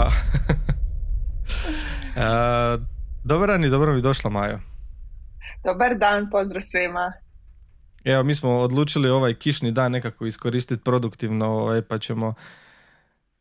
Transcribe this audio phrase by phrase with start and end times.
[0.00, 0.10] Pa...
[3.30, 4.60] dobar dan i dobro mi došla Majo.
[5.64, 7.12] Dobar dan, pozdrav svima.
[8.04, 12.34] Evo, mi smo odlučili ovaj kišni dan nekako iskoristiti produktivno, ovaj, pa ćemo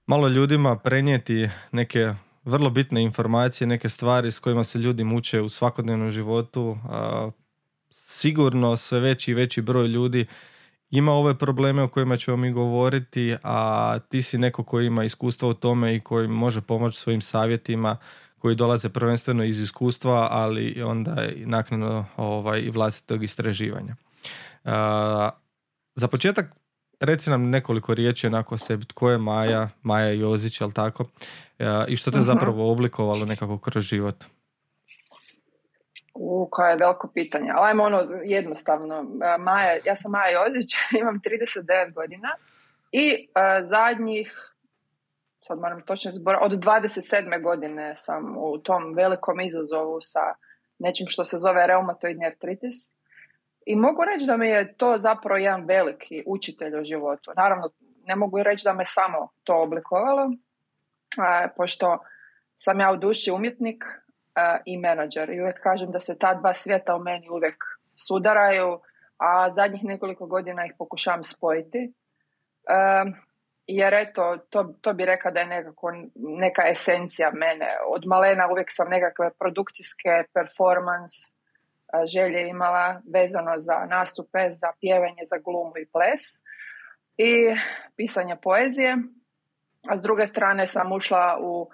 [0.07, 2.13] malo ljudima prenijeti neke
[2.45, 6.78] vrlo bitne informacije, neke stvari s kojima se ljudi muče u svakodnevnom životu.
[7.91, 10.26] sigurno sve veći i veći broj ljudi
[10.91, 15.49] ima ove probleme o kojima ćemo mi govoriti, a ti si neko koji ima iskustva
[15.49, 17.97] u tome i koji može pomoći svojim savjetima
[18.38, 23.95] koji dolaze prvenstveno iz iskustva, ali onda i naknadno ovaj, i vlastitog istraživanja.
[24.63, 24.71] Uh,
[25.95, 26.55] za početak
[26.99, 28.85] reci nam nekoliko riječi onako o sebi.
[28.85, 31.05] Tko je Maja, Maja Jozić, jel tako?
[31.88, 34.25] I što te uh zapravo oblikovalo nekako kroz život?
[36.22, 37.52] U, koje je veliko pitanje.
[37.55, 39.04] Ali ajmo ono jednostavno.
[39.40, 42.30] Maja, ja sam Maja Jozić, imam 39 godina
[42.92, 43.28] i
[43.62, 44.54] zadnjih
[45.50, 47.44] sad moram točno zbor, od 27.
[47.44, 50.20] godine sam u tom velikom izazovu sa
[50.80, 52.76] nečim što se zove reumatoidni artritis.
[53.66, 57.31] I mogu reći da mi je to zapravo jedan veliki učitelj u životu.
[57.36, 57.70] Naravno,
[58.06, 60.31] ne mogu reći da me samo to oblikovalo,
[61.17, 61.98] a, pošto
[62.56, 63.86] sam ja u duši umjetnik
[64.66, 65.30] i menadžer.
[65.30, 67.64] I uvijek kažem da se ta dva svijeta u meni uvijek
[67.95, 68.80] sudaraju,
[69.18, 71.94] a zadnjih nekoliko godina ih pokušavam spojiti
[73.72, 77.67] jer eto, to, to bi rekao da je nekako neka esencija mene.
[77.95, 81.16] Od malena uvijek sam nekakve produkcijske performance
[82.14, 86.22] želje imala vezano za nastupe, za pjevanje, za glumu i ples
[87.17, 87.56] i
[87.95, 88.98] pisanje poezije.
[89.90, 91.70] A s druge strane sam ušla u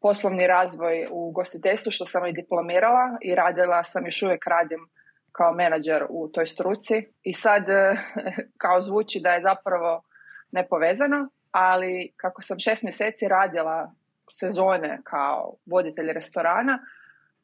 [0.00, 4.88] poslovni razvoj u gostiteljstvu što sam i diplomirala i radila sam, još uvijek radim
[5.32, 7.64] kao menadžer u toj struci i sad
[8.62, 10.02] kao zvuči da je zapravo
[10.52, 13.92] nepovezano, ali kako sam šest mjeseci radila
[14.30, 16.78] sezone kao voditelj restorana,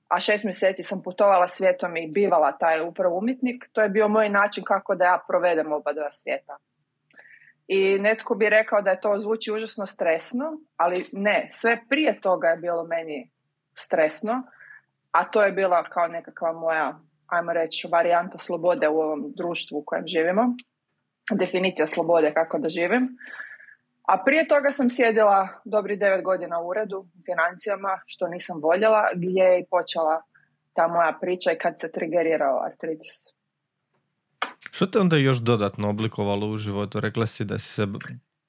[0.09, 4.29] a šest mjeseci sam putovala svijetom i bivala taj upravo umjetnik, to je bio moj
[4.29, 6.57] način kako da ja provedem oba dva svijeta.
[7.73, 10.45] I netko bi rekao da je to zvuči užasno stresno,
[10.77, 13.31] ali ne, sve prije toga je bilo meni
[13.73, 14.43] stresno,
[15.11, 19.83] a to je bila kao nekakva moja, ajmo reći, varijanta slobode u ovom društvu u
[19.87, 20.55] kojem živimo
[21.39, 23.09] definicija slobode kako da živim.
[24.03, 29.03] A prije toga sam sjedila dobri devet godina u uredu, u financijama, što nisam voljela,
[29.15, 30.23] gdje je i počela
[30.73, 33.40] ta moja priča i kad se trigerirao artritis.
[34.71, 37.01] Što te onda još dodatno oblikovalo u životu?
[37.01, 37.87] Rekla si da si se,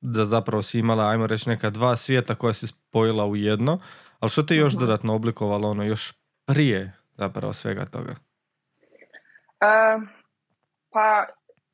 [0.01, 3.79] da zapravo si imala, ajmo reći, neka dva svijeta koja si spojila u jedno,
[4.19, 4.79] ali što te još mhm.
[4.79, 6.13] dodatno oblikovalo ono još
[6.45, 8.11] prije zapravo svega toga?
[8.11, 10.03] Uh,
[10.89, 11.25] pa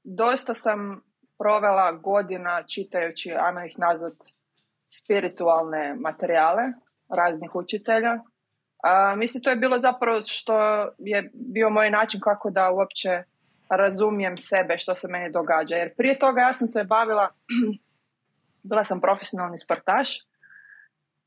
[0.04, 1.02] dosta sam
[1.40, 4.14] provela godina čitajući, ajmo ih nazvat,
[4.88, 6.64] spiritualne materijale
[7.10, 8.20] raznih učitelja.
[8.84, 10.60] A, mislim, to je bilo zapravo što
[10.98, 13.24] je bio moj način kako da uopće
[13.70, 15.76] razumijem sebe što se meni događa.
[15.76, 17.30] Jer prije toga ja sam se bavila,
[18.70, 20.28] bila sam profesionalni sportaš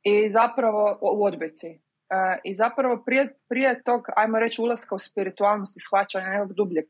[0.02, 1.80] i zapravo u odbojci.
[2.44, 6.84] I zapravo prije, prije tog, ajmo reći, ulaska u spiritualnost i shvaćanja nekog dubljeg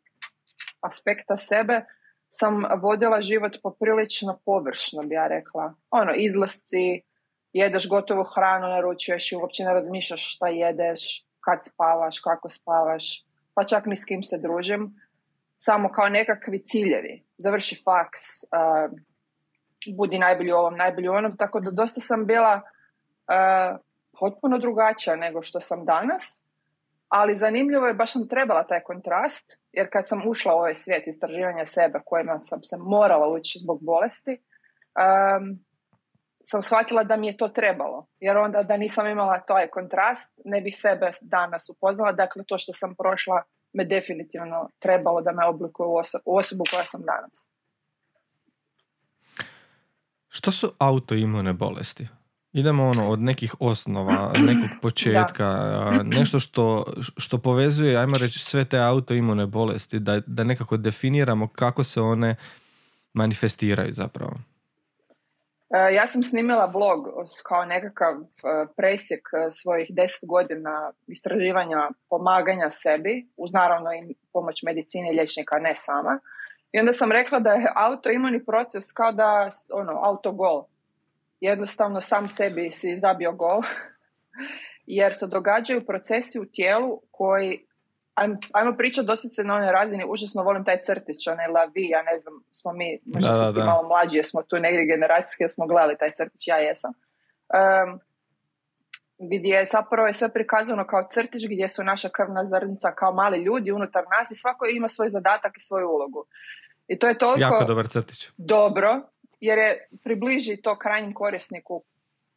[0.81, 1.85] aspekta sebe
[2.29, 5.75] sam vodila život poprilično površno, bi ja rekla.
[5.91, 7.03] Ono, izlasci,
[7.53, 13.25] jedeš gotovu hranu, naručuješ i uopće ne razmišljaš šta jedeš, kad spavaš, kako spavaš,
[13.55, 15.01] pa čak ni s kim se družim.
[15.63, 17.25] Samo kao nekakvi ciljevi.
[17.39, 18.99] Završi faks, uh,
[19.97, 21.37] budi najbolji u ovom, najbolji onom.
[21.37, 23.81] Tako da dosta sam bila uh,
[24.21, 26.45] potpuno drugačija nego što sam danas
[27.11, 31.07] ali zanimljivo je, baš sam trebala taj kontrast, jer kad sam ušla u ovaj svijet
[31.07, 35.59] istraživanja sebe kojima sam se morala ući zbog bolesti, um,
[36.45, 38.07] sam shvatila da mi je to trebalo.
[38.21, 42.13] Jer onda da nisam imala taj kontrast, ne bih sebe danas upoznala.
[42.13, 43.43] Dakle, to što sam prošla
[43.73, 45.95] me definitivno trebalo da me oblikuje u,
[46.25, 47.53] u osobu koja sam danas.
[50.29, 52.09] Što su autoimune bolesti?
[52.53, 58.79] Idemo ono od nekih osnova, nekog početka, nešto što, što povezuje, ajmo reći, sve te
[58.79, 62.37] autoimune bolesti, da, da nekako definiramo kako se one
[63.13, 64.33] manifestiraju zapravo.
[65.71, 67.07] E, ja sam snimila blog
[67.47, 74.63] kao nekakav e, presjek e, svojih deset godina istraživanja pomaganja sebi, uz naravno i pomoć
[74.63, 76.21] medicine i liječnika, ne sama.
[76.73, 80.65] I onda sam rekla da je autoimuni proces kao da, ono, autogol
[81.41, 83.63] jednostavno sam sebi si zabio gol
[84.87, 87.67] jer se događaju procesi u tijelu koji
[88.53, 92.35] ajmo, pričati doslovce na onoj razini, užasno volim taj crtić, onaj lavi, ja ne znam,
[92.53, 96.11] smo mi, možda su ti malo mlađi, jer smo tu negdje generacijski, smo gledali taj
[96.17, 96.93] crtić, ja jesam.
[96.93, 98.01] um,
[99.21, 103.45] gdje je zapravo je sve prikazano kao crtić gdje su naša krvna zrnca kao mali
[103.45, 106.25] ljudi unutar nas i svako ima svoj zadatak i svoju ulogu.
[106.89, 108.29] I to je toliko jako dobar crtić.
[108.37, 109.01] dobro,
[109.41, 111.83] jer je približi to krajnjem korisniku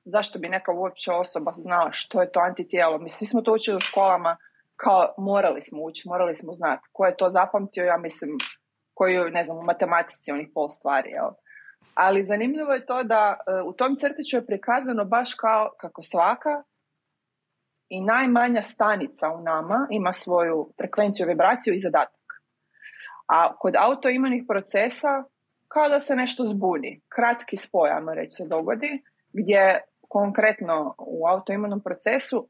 [0.06, 2.98] zašto bi neka uopće osoba znala što je to antitijelo.
[2.98, 4.38] Mi svi smo to učili u školama
[4.84, 6.90] kao morali smo učiti, morali smo znati.
[6.92, 8.32] Ko je to zapamtio, ja mislim,
[8.94, 11.30] koju, ne znam, u matematici onih pol stvari, jel?
[11.94, 16.64] Ali zanimljivo je to da e, u tom crtiću je prikazano baš kao kako svaka
[17.90, 22.22] i najmanja stanica u nama ima svoju frekvenciju, vibraciju i zadatak.
[23.28, 25.24] A kod autoimunih procesa
[25.68, 27.02] kao da se nešto zbuni.
[27.10, 29.04] Kratki spoj, ajmo reći, se dogodi,
[29.34, 32.50] gdje konkretno u autoimunom procesu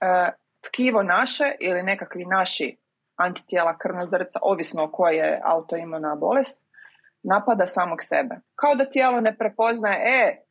[0.00, 2.76] e, tkivo naše ili nekakvi naši
[3.16, 6.66] antitijela krvna zrca, ovisno o kojoj je autoimuna bolest,
[7.22, 8.40] napada samog sebe.
[8.54, 10.42] Kao da tijelo ne prepoznaje, e,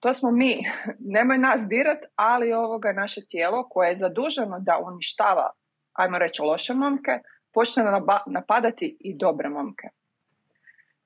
[0.00, 0.56] to smo mi,
[1.16, 5.50] nemoj nas dirat, ali ovoga naše tijelo koje je zaduženo da uništava,
[5.92, 7.18] ajmo reći, loše momke,
[7.52, 7.84] počne
[8.26, 9.88] napadati i dobre momke.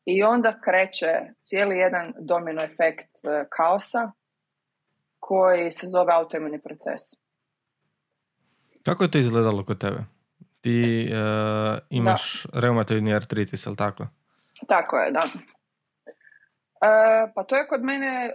[0.04, 4.12] I onda kreće cijeli jedan domino efekt e, kaosa
[5.18, 7.25] koji se zove autoimuni proces.
[8.86, 10.04] Kako je to izgledalo kod tebe?
[10.60, 11.16] Ti uh,
[11.90, 12.60] imaš da.
[12.60, 14.06] reumatoidni artritis, li tako?
[14.68, 15.20] Tako je, da.
[15.26, 15.32] Uh,
[17.34, 18.32] pa to je kod mene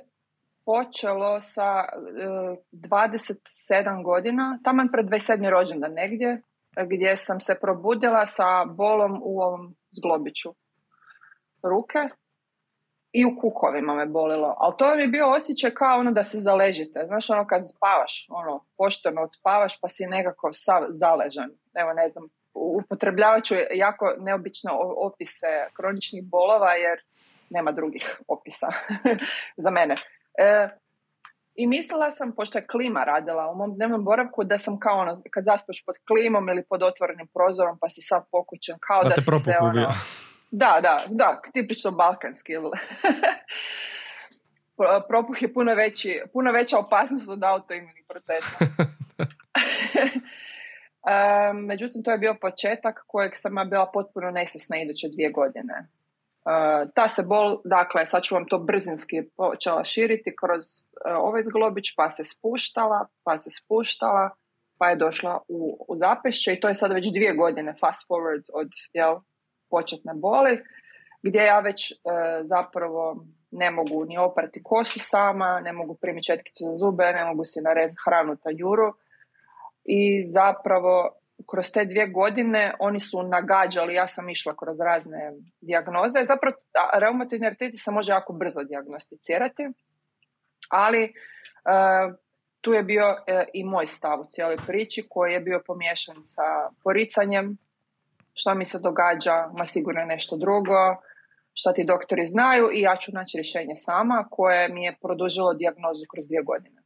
[0.66, 5.50] počelo sa uh, 27 godina, taman pred 27.
[5.50, 6.42] rođendan negdje,
[6.88, 10.50] gdje sam se probudila sa bolom u ovom zglobiću
[11.64, 12.00] ruke
[13.14, 14.56] i u kukovima me bolilo.
[14.58, 17.04] Ali to mi je bio osjećaj kao ono da se zaležite.
[17.06, 21.50] Znaš, ono kad spavaš, ono, pošteno odspavaš pa si nekako sav zaležan.
[21.74, 27.00] Evo, ne znam, upotrebljavat ću jako neobične opise kroničnih bolova jer
[27.50, 28.68] nema drugih opisa
[29.64, 29.96] za mene.
[30.38, 30.70] E,
[31.56, 35.14] I mislila sam, pošto je klima radila u mom dnevnom boravku, da sam kao ono,
[35.32, 39.22] kad zaspaš pod klimom ili pod otvorenim prozorom pa si sav pokućen, kao da, da
[39.22, 39.92] si se ono...
[40.52, 42.54] Da, da, da, tipično balkanski.
[45.08, 48.58] Propuh je puno, veći, puno veća opasnost od autoimunih procesa.
[51.52, 55.88] um, međutim, to je bio početak kojeg sam ja bila potpuno nesvjesna iduće dvije godine.
[56.46, 60.68] Uh, ta se bol, dakle, sad ću vam to brzinski počela širiti kroz uh,
[61.18, 64.30] ovaj zglobić, pa se spuštala, pa se spuštala,
[64.78, 68.44] pa je došla u, u zapešće i to je sad već dvije godine fast forward
[68.54, 69.20] od jel,
[69.72, 70.64] početne boli,
[71.24, 71.96] gdje ja već e,
[72.44, 77.44] zapravo ne mogu ni oprati kosu sama, ne mogu primiti četkicu za zube, ne mogu
[77.44, 78.94] si narez hranu tanjuru.
[79.84, 86.20] I zapravo kroz te dvije godine oni su nagađali, ja sam išla kroz razne dijagnoze,
[86.24, 86.56] zapravo
[86.94, 89.70] reumatoidni artritis se može jako brzo dijagnosticirati,
[90.70, 91.12] ali e,
[92.62, 96.44] tu je bio e, i moj stav u cijeloj priči koji je bio pomiješan sa
[96.84, 97.58] poricanjem,
[98.42, 100.82] što mi se događa, ma sigurno nešto drugo,
[101.54, 106.06] što ti doktori znaju i ja ću naći rješenje sama koje mi je produžilo dijagnozu
[106.12, 106.80] kroz dvije godine.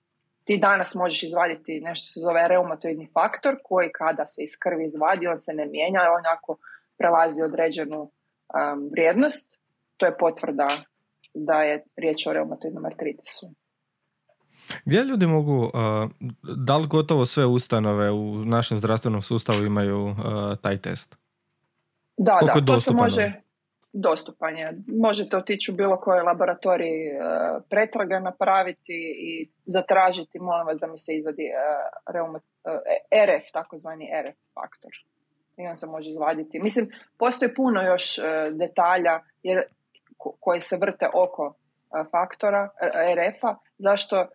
[0.46, 5.28] Ti danas možeš izvaditi nešto se zove reumatoidni faktor koji kada se iz krvi izvadi
[5.28, 6.58] on se ne mijenja, on ako
[6.98, 8.10] prelazi određenu um,
[8.92, 9.48] vrijednost,
[9.98, 10.68] to je potvrda
[11.34, 13.46] da je riječ o reumatoidnom artritisu.
[14.86, 15.72] Gdje ljudi mogu, uh,
[16.66, 20.16] da li gotovo sve ustanove u našem zdravstvenom sustavu imaju uh,
[20.62, 21.25] taj test?
[22.18, 23.46] Da, da, to se može
[23.96, 24.78] dostupan je.
[24.88, 27.20] Možete otići u bilo koji laboratorij e,
[27.70, 31.54] pretraga napraviti i zatražiti, molim vas da mi se izvadi e,
[32.14, 32.44] reumat,
[33.12, 34.92] e, RF, takozvani RF faktor.
[35.58, 36.60] I on se može izvaditi.
[36.60, 38.20] Mislim, postoji puno još
[38.54, 39.64] detalja jer,
[40.18, 41.54] koje se vrte oko
[42.12, 42.70] faktora
[43.16, 43.56] RF-a.
[43.78, 44.28] Zašto,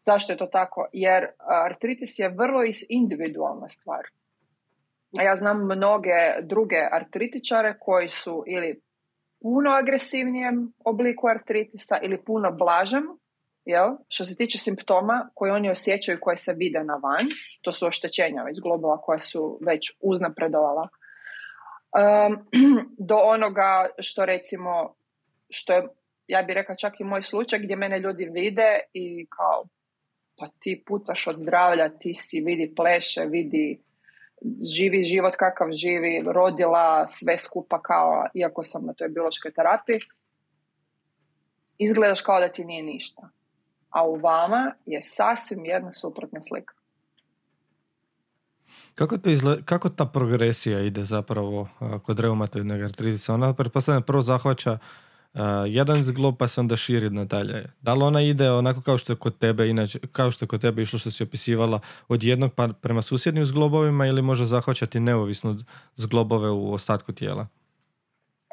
[0.00, 0.88] zašto je to tako?
[0.92, 4.04] Jer artritis je vrlo individualna stvar
[5.22, 8.80] ja znam mnoge druge artritičare koji su ili
[9.40, 13.02] puno agresivnijem obliku artritisa ili puno blažem,
[13.64, 13.88] jel?
[14.08, 17.26] što se tiče simptoma koje oni osjećaju koje se vide na van,
[17.62, 20.88] to su oštećenja iz globova koja su već uznapredovala,
[21.94, 22.46] um,
[23.08, 24.94] do onoga što recimo,
[25.50, 25.82] što je,
[26.26, 29.64] ja bih rekla čak i moj slučaj gdje mene ljudi vide i kao,
[30.36, 33.80] pa ti pucaš od zdravlja, ti si vidi pleše, vidi
[34.76, 39.98] živi život kakav živi, rodila sve skupa kao, iako sam na toj biološkoj terapiji,
[41.78, 43.28] izgledaš kao da ti nije ništa.
[43.90, 46.74] A u vama je sasvim jedna suprotna slika.
[48.94, 51.68] Kako, to izgleda, kako ta progresija ide zapravo
[52.02, 53.34] kod reumatoidnog artritisa?
[53.34, 54.78] Ona pretpostavljam prvo zahvaća
[55.66, 57.72] jedan zglob pa se onda širi nadalje.
[57.82, 60.60] Da li ona ide onako kao što je kod tebe, inače, kao što je kod
[60.60, 65.56] tebe išlo što si opisivala od jednog pa prema susjednim zglobovima ili može zahvaćati neovisno
[65.96, 67.46] zglobove u ostatku tijela?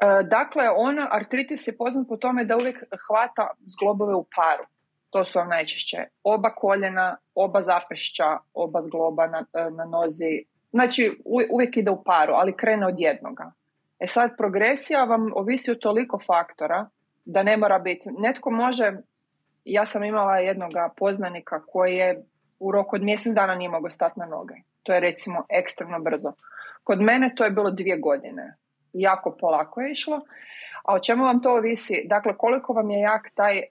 [0.02, 4.64] E, dakle, ona, artritis je poznat po tome da uvijek hvata zglobove u paru.
[5.10, 10.44] To su vam najčešće oba koljena, oba zapešća, oba zgloba na, e, na nozi.
[10.70, 13.52] Znači, uvijek ide u paru, ali krene od jednoga.
[14.02, 16.88] E sad, progresija vam ovisi od toliko faktora
[17.24, 18.08] da ne mora biti.
[18.18, 18.92] Netko može,
[19.64, 22.24] ja sam imala jednog poznanika koji je
[22.58, 24.54] u roku od mjesec dana nije mogao stati na noge.
[24.82, 26.32] To je recimo ekstremno brzo.
[26.84, 28.56] Kod mene to je bilo dvije godine.
[28.92, 30.20] Jako polako je išlo.
[30.84, 32.02] A o čemu vam to ovisi?
[32.06, 33.62] Dakle, koliko vam je jak taj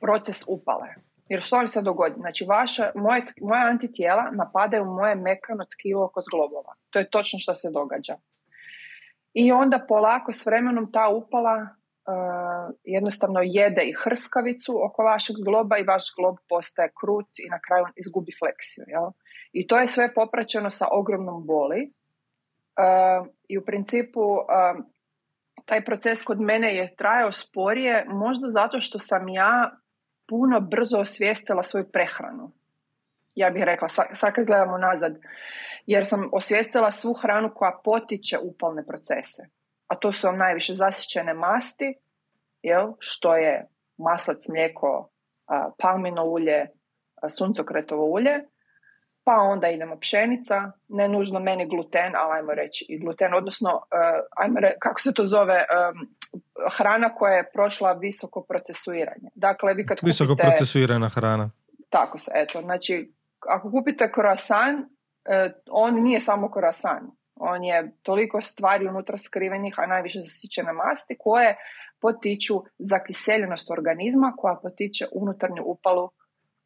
[0.00, 0.88] proces upale.
[1.28, 2.14] Jer što vam se dogodi?
[2.20, 6.74] Znači, vaša, moje, moja antitijela napadaju moje mekano tkivo oko zglobova.
[6.90, 8.16] To je točno što se događa.
[9.34, 15.78] I onda polako s vremenom ta upala uh, jednostavno jede i hrskavicu oko vašeg zgloba
[15.78, 18.84] i vaš zglob postaje krut i na kraju izgubi fleksiju.
[18.88, 19.10] Jel?
[19.52, 21.92] I to je sve popraćeno sa ogromnom boli.
[22.76, 24.84] Uh, I u principu uh,
[25.64, 29.70] taj proces kod mene je trajao sporije, možda zato što sam ja
[30.28, 32.52] puno brzo osvijestila svoju prehranu.
[33.34, 35.18] Ja bih rekla, sad kad gledamo nazad,
[35.86, 39.42] jer sam osvijestila svu hranu koja potiče upalne procese.
[39.86, 41.94] A to su vam najviše zasićene masti,
[42.62, 45.10] jel, što je maslac, mlijeko,
[45.78, 46.66] palmino ulje,
[47.38, 48.32] suncokretovo ulje,
[49.24, 53.80] pa onda idemo pšenica, ne nužno meni gluten, ali ajmo reći i gluten, odnosno,
[54.36, 55.64] ajmo reći, kako se to zove,
[56.78, 59.30] hrana koja je prošla visoko procesuiranje.
[59.34, 61.50] Dakle, vi kad visoko procesuirana hrana.
[61.90, 63.12] Tako se, eto, znači,
[63.48, 64.91] ako kupite croissant, E,
[65.70, 67.10] on nije samo korasan.
[67.34, 71.56] On je toliko stvari unutra skrivenih, a najviše zasićene masti koje
[72.00, 76.10] potiču zakiseljenost organizma koja potiče unutarnju upalu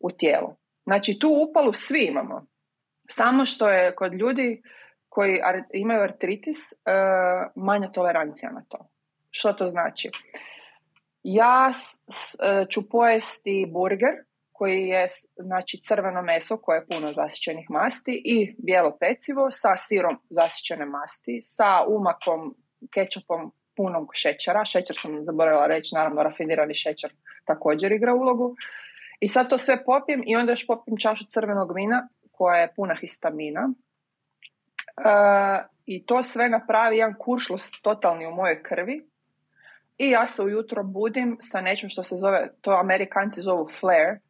[0.01, 0.57] u tijelu.
[0.85, 2.47] Znači tu upalu svi imamo.
[3.09, 4.63] Samo što je kod ljudi
[5.09, 5.41] koji
[5.73, 6.77] imaju artritis e,
[7.55, 8.89] manja tolerancija na to.
[9.31, 10.11] Što to znači?
[11.23, 14.15] Ja e, ću pojesti burger
[14.59, 20.19] koji je znači crveno meso koje je puno zasićenih masti i bijelo pecivo sa sirom
[20.31, 22.57] zasićene masti, sa umakom,
[22.91, 24.65] kečupom punog šećera.
[24.65, 27.11] Šećer sam zaboravila reći, naravno rafinirani šećer
[27.45, 28.57] također igra ulogu.
[29.21, 32.97] I sad to sve popijem i onda još popijem čašu crvenog vina koja je puna
[33.01, 33.69] histamina.
[34.97, 39.09] E, I to sve napravi jedan kuršlus totalni u mojoj krvi.
[39.99, 44.21] I ja se ujutro budim sa nečim što se zove, to amerikanci zovu flare,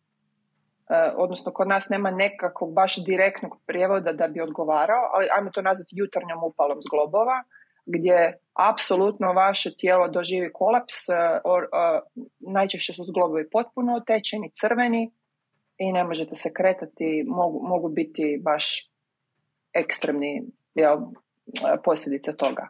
[1.17, 5.91] odnosno kod nas nema nekakvog baš direktnog prijevoda da bi odgovarao, ali ajmo to nazvati
[5.93, 7.43] jutarnjom upalom zglobova,
[7.87, 12.01] gdje apsolutno vaše tijelo doživi kolaps, eh, eh,
[12.39, 15.13] najčešće su zglobovi potpuno otečeni, crveni
[15.79, 18.91] i ne možete se kretati, mogu, mogu biti baš
[19.73, 20.43] ekstremni
[20.75, 20.99] jel,
[21.85, 22.69] posljedice toga.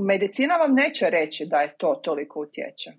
[0.00, 2.92] Medicina vam neće reći da je to toliko utječe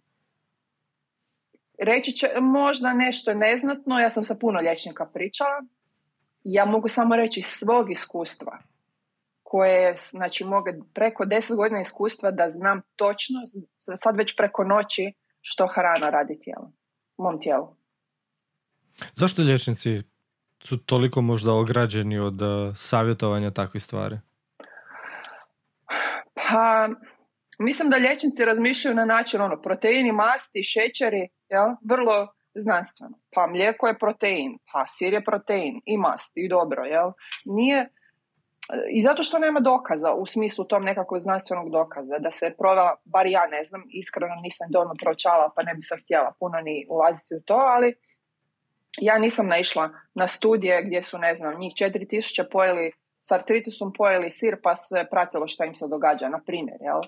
[1.79, 5.63] reći će možda nešto neznatno, ja sam sa puno liječnika pričala,
[6.43, 8.59] ja mogu samo reći svog iskustva,
[9.43, 13.39] koje je, znači, mogu preko deset godina iskustva da znam točno,
[13.95, 16.71] sad već preko noći, što hrana radi tijelu,
[17.17, 17.75] mom tijelu.
[19.13, 20.01] Zašto liječnici
[20.63, 24.19] su toliko možda ograđeni od uh, savjetovanja takvih stvari?
[26.33, 26.89] Pa,
[27.59, 31.77] mislim da liječnici razmišljaju na način ono, proteini, masti, šećeri, ja?
[31.89, 33.19] vrlo znanstveno.
[33.35, 36.83] Pa mlijeko je protein, pa sir je protein i mast i dobro.
[36.83, 37.11] Jel?
[37.45, 37.89] Nije,
[38.91, 43.27] i zato što nema dokaza u smislu tom nekakvog znanstvenog dokaza da se provela, bar
[43.27, 47.35] ja ne znam, iskreno nisam dovoljno pročala pa ne bi se htjela puno ni ulaziti
[47.35, 47.95] u to, ali
[49.01, 54.31] ja nisam naišla na studije gdje su, ne znam, njih 4000 pojeli s artritisom pojeli
[54.31, 57.01] sir pa se pratilo što im se događa, na primjer, jel?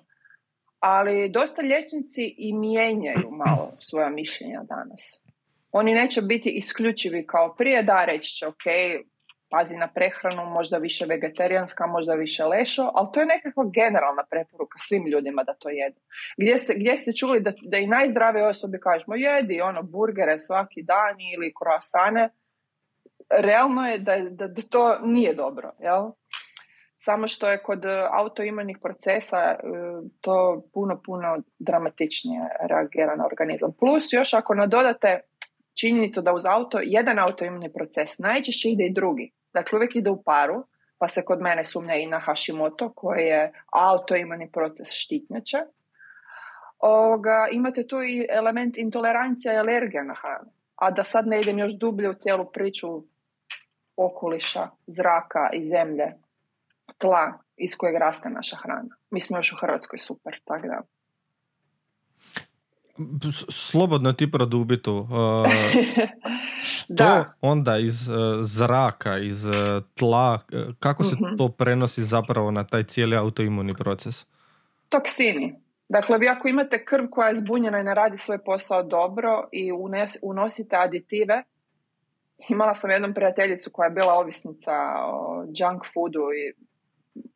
[0.79, 5.22] Ali dosta liječnici i mijenjaju malo svoja mišljenja danas.
[5.72, 8.63] Oni neće biti isključivi kao prije, da reći će ok,
[9.50, 14.79] pazi na prehranu, možda više vegetarijanska, možda više lešo, ali to je nekakva generalna preporuka
[14.79, 16.00] svim ljudima da to jedu.
[16.38, 20.84] Gdje ste, gdje ste čuli da, da i najzdravije osobe kažemo jedi ono burgere svaki
[20.84, 22.29] dan ili kroasane,
[23.29, 26.12] realno je da, da, da to nije dobro, jel?
[26.99, 29.57] Samo što je kod e, autoimunih procesa e,
[30.21, 33.73] to puno, puno dramatičnije reagira na organizam.
[33.79, 35.21] Plus još ako nadodate
[35.79, 39.31] činjenicu da uz auto, jedan autoimuni proces najčešće ide i drugi.
[39.53, 40.63] Dakle, uvijek ide u paru,
[40.97, 45.57] pa se kod mene sumnja i na Hashimoto, koji je autoimuni proces štitnjače.
[46.79, 50.51] ovoga, imate tu i element intolerancija i alergija na hranu.
[50.75, 52.87] A da sad ne idem još dublje u cijelu priču
[53.95, 56.13] okoliša, zraka i zemlje,
[56.98, 58.96] tla iz kojeg raste naša hrana.
[59.10, 60.82] Mi smo još u Hrvatskoj super, tako da.
[63.50, 64.98] Slobodno ti produbitu.
[64.98, 65.08] Uh,
[66.70, 67.34] što da.
[67.41, 69.53] onda iz uh, zraka, iz uh,
[69.94, 70.39] tla,
[70.79, 71.38] kako se mhm.
[71.38, 74.25] to prenosi zapravo na taj cijeli autoimuni proces?
[74.89, 75.56] Toksini.
[75.89, 79.72] Dakle, vi ako imate krv koja je zbunjena i ne radi svoj posao dobro i
[80.22, 81.44] unosite aditive,
[82.50, 84.74] imala sam jednom prijateljicu koja je bila ovisnica
[85.06, 86.66] o junk foodu i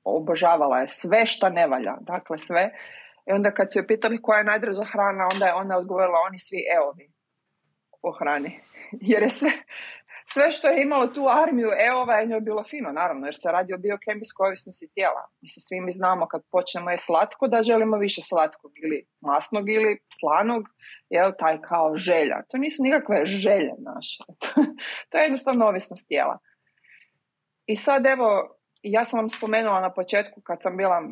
[0.04, 2.72] obožavala je sve što ne valja, dakle sve.
[3.26, 6.38] I onda kad su je pitali koja je najdraža hrana, onda je ona odgovorila oni
[6.38, 7.12] svi eovi
[8.02, 8.60] o hrani.
[9.12, 9.52] Jer je sve,
[10.26, 13.74] sve što je imalo tu armiju eova je njoj bilo fino, naravno, jer se radi
[13.74, 15.24] o biokemijskoj ovisnosti tijela.
[15.42, 20.00] Mislim, svi mi znamo kad počnemo je slatko da želimo više slatkog ili masnog ili
[20.20, 20.64] slanog,
[21.10, 22.44] jel, taj kao želja.
[22.50, 24.24] To nisu nikakve želje naše.
[25.10, 26.38] to je jednostavno ovisnost tijela.
[27.66, 31.04] I sad evo, ja sam vam spomenula na početku kad sam bila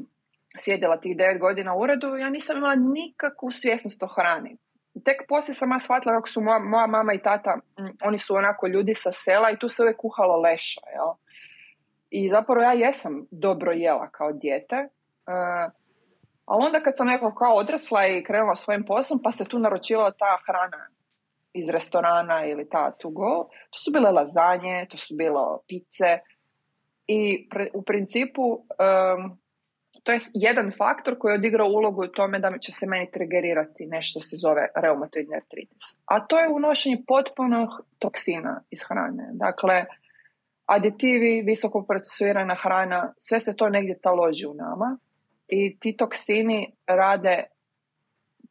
[0.57, 4.57] sjedila tih devet godina u uredu, ja nisam imala nikakvu svjesnost o hrani
[5.05, 8.35] tek poslije sam ja shvatila kako su moja, moja mama i tata, mm, oni su
[8.35, 11.13] onako ljudi sa sela i tu se uvijek kuhalo leša, jel?
[12.09, 15.71] I zapravo ja jesam dobro jela kao dijete, uh,
[16.45, 20.11] ali onda kad sam nekako kao odrasla i krenula svojim poslom, pa se tu naročila
[20.11, 20.88] ta hrana
[21.53, 26.19] iz restorana ili ta to go, to su bile lazanje, to su bilo pice
[27.11, 29.39] i u principu um,
[30.03, 33.85] to je jedan faktor koji je odigrao ulogu u tome da će se meni trigerirati
[33.85, 35.99] nešto se zove reumatoidni artritis.
[36.05, 37.67] A to je unošenje potpuno
[37.99, 39.29] toksina iz hrane.
[39.33, 39.85] Dakle,
[40.65, 44.97] aditivi, visoko procesuirana hrana, sve se to negdje taloži u nama
[45.47, 47.43] i ti toksini rade,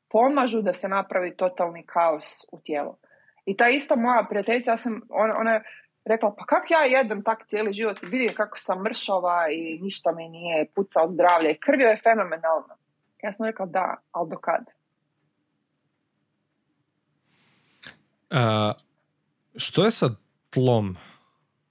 [0.09, 2.97] pomažu da se napravi totalni kaos u tijelu.
[3.45, 5.61] I ta ista moja prijateljica, ja sam, ona, ona
[6.09, 10.13] rekla, pa kak ja jedem tak cijeli život i vidim kako sam mršava i ništa
[10.13, 12.75] mi nije pucao zdravlje i krvio je fenomenalno.
[13.23, 14.65] Ja sam rekla da, ali do kad?
[19.57, 20.11] što je sa
[20.51, 20.97] tlom?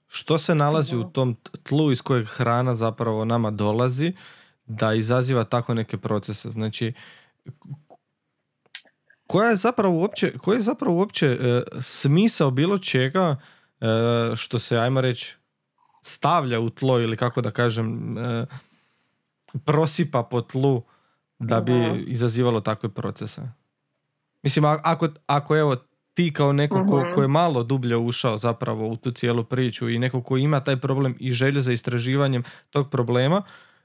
[0.08, 4.12] Što se nalazi u tom tlu iz kojeg hrana zapravo nama dolazi
[4.66, 6.50] da izaziva tako neke procese?
[6.50, 6.92] Znači,
[9.26, 13.36] koja je zapravo uopće, koji je zapravo uopće e, smisao bilo čega
[14.36, 15.36] što se, ajmo reći,
[16.02, 18.46] stavlja u tlo ili kako da kažem, e,
[19.64, 20.82] prosipa po tlu
[21.38, 23.42] da bi izazivalo takve procese.
[24.42, 25.76] Mislim, ako, ako evo
[26.14, 27.14] ti kao neko ko, mhm.
[27.14, 30.76] ko, je malo dublje ušao zapravo u tu cijelu priču i neko ko ima taj
[30.76, 33.42] problem i želje za istraživanjem tog problema,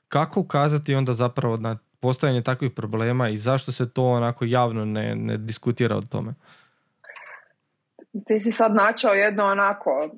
[0.08, 5.16] kako ukazati onda zapravo na postojanje takvih problema i zašto se to onako javno ne,
[5.16, 6.34] ne diskutira o tome?
[8.28, 10.10] Ti si sad načao jedno onako,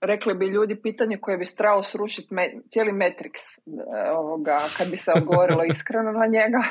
[0.00, 3.58] rekli bi ljudi, pitanje koje bi trebalo srušiti me, cijeli Matrix
[4.06, 6.62] e, ovoga, kad bi se odgovorilo iskreno na njega.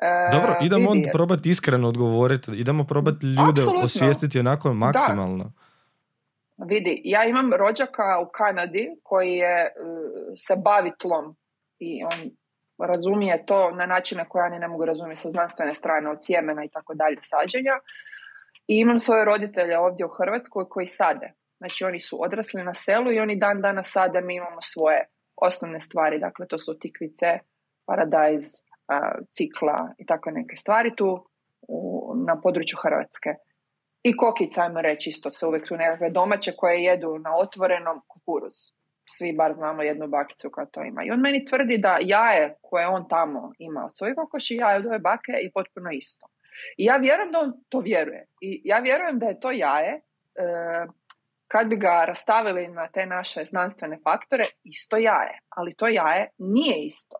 [0.00, 3.84] E, Dobro, idemo on probati iskreno odgovoriti, idemo probati ljude Absolutno.
[3.84, 5.44] osvijestiti onako maksimalno.
[5.44, 6.64] Da.
[6.64, 9.72] Vidi, ja imam rođaka u Kanadi koji je, e,
[10.36, 11.36] se bavi tlom
[11.78, 12.30] i on
[12.78, 16.68] razumije to na načine koje oni ne mogu razumjeti sa znanstvene strane od sjemena i
[16.68, 17.72] tako dalje sađenja.
[18.66, 21.32] I imam svoje roditelje ovdje u Hrvatskoj koji sade.
[21.58, 25.78] Znači oni su odrasli na selu i oni dan dana sade, mi imamo svoje osnovne
[25.78, 26.18] stvari.
[26.18, 27.38] Dakle, to su tikvice,
[27.86, 28.42] paradajz,
[29.30, 31.26] cikla i tako neke stvari tu
[31.68, 33.30] u, na području Hrvatske.
[34.02, 38.56] I kokica, ajmo reći, isto se uvijek tu nekakve domaće koje jedu na otvorenom kukuruz.
[39.08, 41.04] Svi bar znamo jednu bakicu koja to ima.
[41.04, 44.86] I on meni tvrdi da jaje koje on tamo ima od svojih kokoši, jaje od
[44.86, 46.26] ove bake je potpuno isto.
[46.76, 48.26] I ja vjerujem da on to vjeruje.
[48.40, 50.02] I ja vjerujem da je to jaje, e,
[51.48, 55.38] kad bi ga rastavili na te naše znanstvene faktore, isto jaje.
[55.48, 57.16] Ali to jaje nije isto.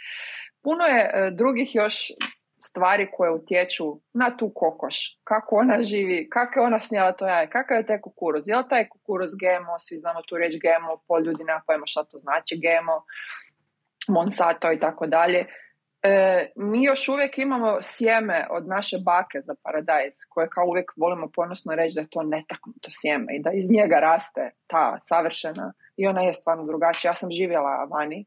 [0.64, 1.96] Puno je e, drugih još
[2.68, 7.50] stvari koje utječu na tu kokoš, kako ona živi, kako je ona snijela to jaje,
[7.50, 11.22] kakav je taj kukuruz, je li taj kukuruz GMO, svi znamo tu riječ GMO, pol
[11.22, 13.04] ljudi nema pojma šta to znači GMO,
[14.08, 15.46] Monsanto i tako dalje.
[16.06, 21.30] E, mi još uvijek imamo sjeme od naše bake za paradajz, koje kao uvijek volimo
[21.34, 26.06] ponosno reći da je to netaknuto sjeme i da iz njega raste ta savršena i
[26.06, 27.10] ona je stvarno drugačija.
[27.10, 28.24] Ja sam živjela vani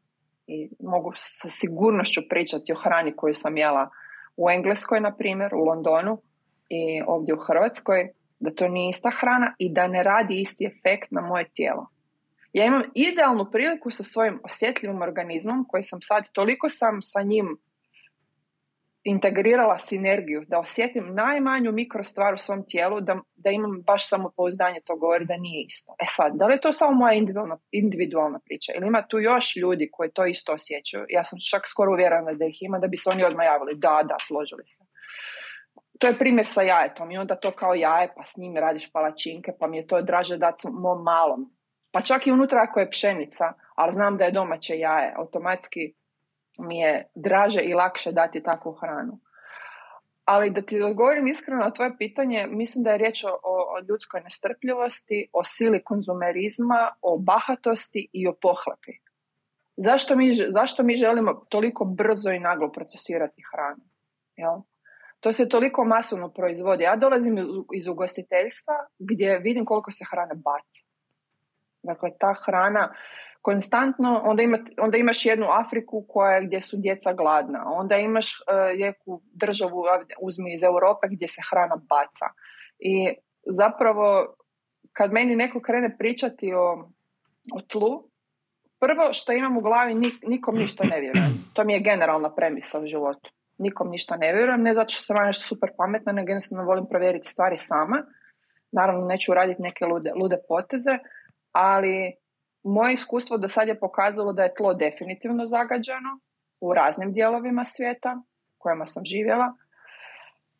[0.47, 3.89] i mogu sa sigurnošću pričati o hrani koju sam jela
[4.37, 6.21] u Engleskoj, na primjer, u Londonu
[6.69, 11.11] i ovdje u Hrvatskoj, da to nije ista hrana i da ne radi isti efekt
[11.11, 11.87] na moje tijelo.
[12.53, 17.57] Ja imam idealnu priliku sa svojim osjetljivim organizmom koji sam sad, toliko sam sa njim
[19.03, 24.95] integrirala sinergiju, da osjetim najmanju mikrostvar u svom tijelu, da, da imam baš samopouzdanje, to
[24.95, 25.95] govori da nije isto.
[25.99, 29.55] E sad, da li je to samo moja individualna, individualna priča ili ima tu još
[29.55, 31.05] ljudi koji to isto osjećaju?
[31.09, 33.75] Ja sam čak skoro uvjerena da ih ima, da bi se oni odmah javili.
[33.75, 34.83] Da, da, složili se.
[35.99, 39.51] To je primjer sa jajetom i onda to kao jaje, pa s njim radiš palačinke,
[39.59, 41.53] pa mi je to draže dati mom malom.
[41.91, 45.93] Pa čak i unutra ako je pšenica, ali znam da je domaće jaje, automatski
[46.59, 49.19] mi je draže i lakše dati takvu hranu.
[50.25, 54.21] Ali da ti odgovorim iskreno na tvoje pitanje, mislim da je riječ o, o ljudskoj
[54.21, 58.91] nestrpljivosti, o sili konzumerizma, o bahatosti i o pohlepi.
[59.77, 63.83] Zašto mi, zašto mi želimo toliko brzo i naglo procesirati hranu?
[64.35, 64.61] Jel?
[65.19, 66.83] To se toliko masovno proizvodi.
[66.83, 67.37] Ja dolazim
[67.75, 70.85] iz ugostiteljstva gdje vidim koliko se hrane baci.
[71.83, 72.93] Dakle, ta hrana
[73.41, 78.93] konstantno, onda, ima, onda imaš jednu Afriku koja gdje su djeca gladna, onda imaš uh,
[79.33, 79.83] državu,
[80.21, 82.25] uzmi iz Europe gdje se hrana baca.
[82.79, 83.13] I
[83.45, 84.35] zapravo,
[84.93, 86.89] kad meni neko krene pričati o,
[87.53, 88.09] o tlu,
[88.79, 89.95] prvo što imam u glavi,
[90.27, 91.33] nikom ništa ne vjerujem.
[91.53, 93.31] To mi je generalna premisa u životu.
[93.57, 97.27] Nikom ništa ne vjerujem, ne zato što sam nešto super pametna, nego jednostavno volim provjeriti
[97.27, 98.03] stvari sama.
[98.71, 100.97] Naravno, neću raditi neke lude, lude poteze,
[101.51, 102.15] ali
[102.63, 106.19] moje iskustvo do sad je pokazalo da je tlo definitivno zagađeno
[106.61, 108.21] u raznim dijelovima svijeta
[108.57, 109.53] kojima sam živjela.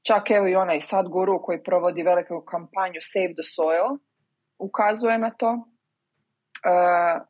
[0.08, 3.98] Čak evo i onaj sad guru koji provodi veliku kampanju Save the Soil
[4.60, 5.52] ukazuje na to.
[5.52, 7.22] Uh,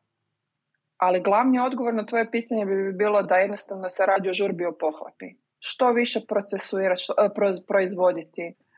[0.96, 4.76] ali glavni odgovor na tvoje pitanje bi bilo da jednostavno se radi o žurbi o
[4.80, 5.26] pohlepi.
[5.58, 7.32] Što više procesuirati, uh,
[7.66, 8.69] proizvoditi, E,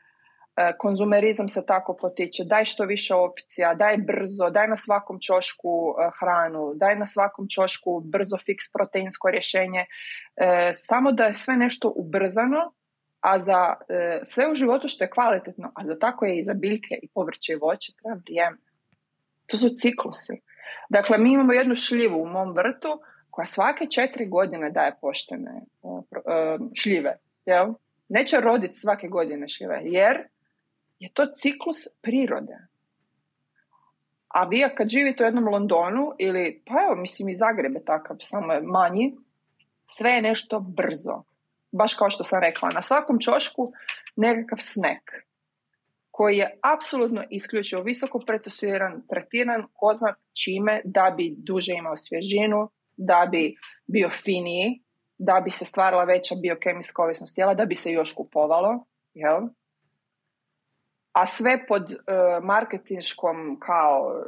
[0.77, 6.09] konzumerizam se tako potiče, daj što više opcija, daj brzo, daj na svakom čošku e,
[6.19, 9.85] hranu, daj na svakom čošku brzo fiks proteinsko rješenje,
[10.35, 12.73] e, samo da je sve nešto ubrzano,
[13.19, 13.73] a za
[14.23, 17.53] sve u životu što je kvalitetno, a za tako je i za biljke i povrće
[17.53, 18.57] i voće, treba vrijeme.
[19.45, 20.41] To su ciklusi.
[20.89, 25.61] Dakle, mi imamo jednu šljivu u mom vrtu koja svake četiri godine daje poštene
[26.73, 27.17] šljive.
[27.45, 27.73] Jel?
[28.09, 30.27] Neće roditi svake godine šljive, jer
[31.03, 32.57] je to ciklus prirode.
[34.27, 38.17] A vi kad živite u jednom Londonu ili, pa evo, mislim i Zagreb je takav,
[38.19, 39.17] samo je manji,
[39.85, 41.23] sve je nešto brzo.
[41.71, 43.71] Baš kao što sam rekla, na svakom čošku
[44.15, 45.03] nekakav snack
[46.11, 50.13] koji je apsolutno isključivo visoko procesuiran, tretiran, ko zna
[50.43, 53.55] čime, da bi duže imao svježinu, da bi
[53.87, 54.83] bio finiji,
[55.17, 58.85] da bi se stvarala veća biokemijska ovisnost tijela, da bi se još kupovalo.
[59.13, 59.41] Jel?
[61.13, 64.23] A sve pod uh, marketinškom kao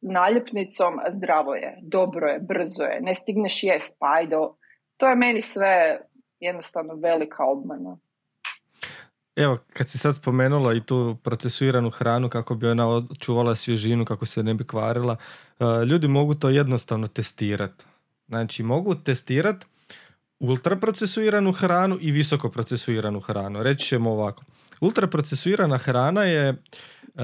[0.00, 4.36] naljepnicom zdravo je, dobro je, brzo je, ne stigneš jest, pa ajde.
[4.96, 6.00] To je meni sve
[6.40, 7.96] jednostavno velika obmana.
[9.36, 14.26] Evo, kad si sad spomenula i tu procesuiranu hranu kako bi ona očuvala svježinu, kako
[14.26, 15.16] se ne bi kvarila,
[15.58, 17.84] uh, ljudi mogu to jednostavno testirati.
[18.28, 19.66] Znači, mogu testirati
[20.38, 23.62] ultraprocesuiranu hranu i visoko procesuiranu hranu.
[23.62, 24.42] Reći ćemo ovako.
[24.80, 27.22] Ultraprocesuirana hrana je uh,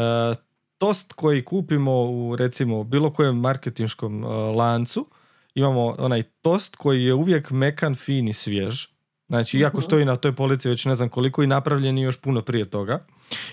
[0.79, 5.07] tost koji kupimo u recimo bilo kojem marketinškom uh, lancu.
[5.55, 8.87] Imamo onaj tost koji je uvijek mekan, fin i svjež.
[9.29, 9.85] Znači, iako mhm.
[9.85, 13.07] stoji na toj polici već ne znam koliko i napravljen još puno prije toga.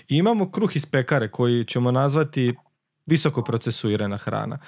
[0.08, 2.54] I imamo kruh iz pekare koji ćemo nazvati
[3.06, 4.58] visoko procesuirana hrana.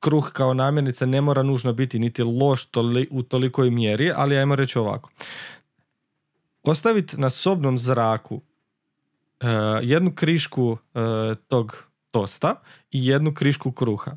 [0.00, 4.56] Kruh kao namirnica ne mora nužno biti niti loš toli, u tolikoj mjeri, ali ajmo
[4.56, 5.10] reći ovako
[6.66, 8.42] ostaviti na sobnom zraku uh,
[9.82, 10.78] jednu krišku uh,
[11.48, 12.54] tog tosta
[12.90, 14.16] i jednu krišku kruha.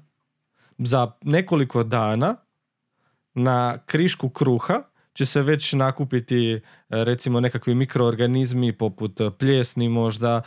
[0.77, 2.35] Za nekoliko dana
[3.33, 4.81] na krišku kruha
[5.13, 10.41] će se već nakupiti uh, recimo nekakvi mikroorganizmi poput pljesni možda,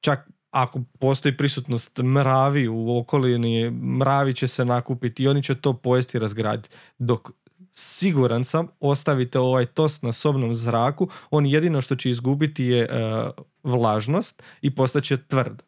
[0.00, 5.72] čak ako postoji prisutnost mravi u okolini, mravi će se nakupiti i oni će to
[5.72, 6.76] pojesti i razgraditi.
[6.98, 7.30] Dok
[7.72, 13.30] siguran sam, ostavite ovaj tost na sobnom zraku, on jedino što će izgubiti je uh,
[13.62, 15.62] vlažnost i postaće tvrd.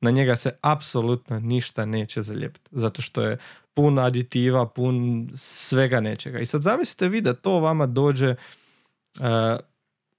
[0.00, 3.38] Na njega se apsolutno ništa neće zalijepiti, zato što je
[3.74, 6.38] pun aditiva, pun svega nečega.
[6.38, 9.26] I sad zamislite vi da to vama dođe uh,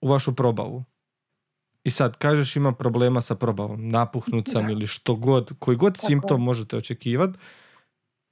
[0.01, 0.83] u vašu probavu.
[1.83, 6.43] I sad kažeš ima problema sa probavom, napuhnut sam ili što god, koji god simptom
[6.43, 7.39] možete očekivati,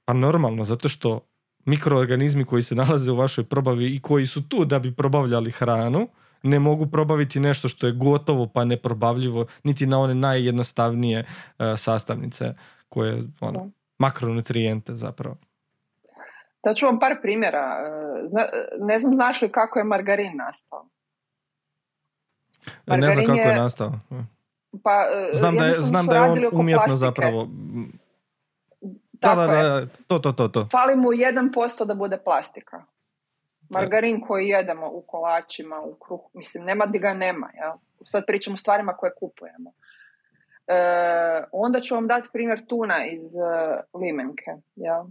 [0.04, 1.20] pa normalno, zato što
[1.64, 6.08] mikroorganizmi koji se nalaze u vašoj probavi i koji su tu da bi probavljali hranu,
[6.42, 12.54] ne mogu probaviti nešto što je gotovo pa neprobavljivo, niti na one najjednostavnije uh, sastavnice
[12.88, 15.36] koje, ono, makronutrijente zapravo.
[16.64, 17.76] Da ću vam par primjera.
[18.80, 20.86] ne znam znaš li kako je margarin nastao?
[22.86, 23.92] Margarin ne znam kako je, nastao.
[24.82, 27.48] Pa, znam da je, znam da je on umjetno zapravo
[29.22, 30.66] da, da, da, to, to, to, to.
[30.72, 32.84] Fali mu 1% da bude plastika.
[33.70, 37.50] Margarin koji jedemo u kolačima, u kruhu, mislim, nema di ga nema.
[37.56, 37.76] Ja?
[38.06, 39.72] Sad pričamo o stvarima koje kupujemo.
[40.66, 45.04] E, onda ću vam dati primjer tuna iz uh, limenke, ja?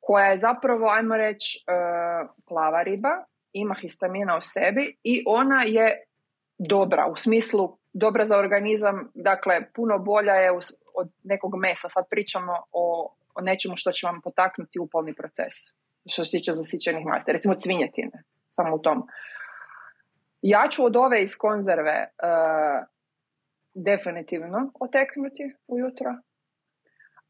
[0.00, 6.04] koja je zapravo, ajmo reći, uh, plava riba, ima histamina u sebi i ona je
[6.58, 10.52] dobra, u smislu dobra za organizam, dakle puno bolja je
[10.94, 11.88] od nekog mesa.
[11.88, 15.54] Sad pričamo o, o nečemu što će vam potaknuti upalni proces,
[16.06, 19.06] što se tiče zasićenih masti, recimo cvinjetine, samo u tom.
[20.42, 22.86] Ja ću od ove iz konzerve uh,
[23.74, 26.10] definitivno oteknuti ujutro,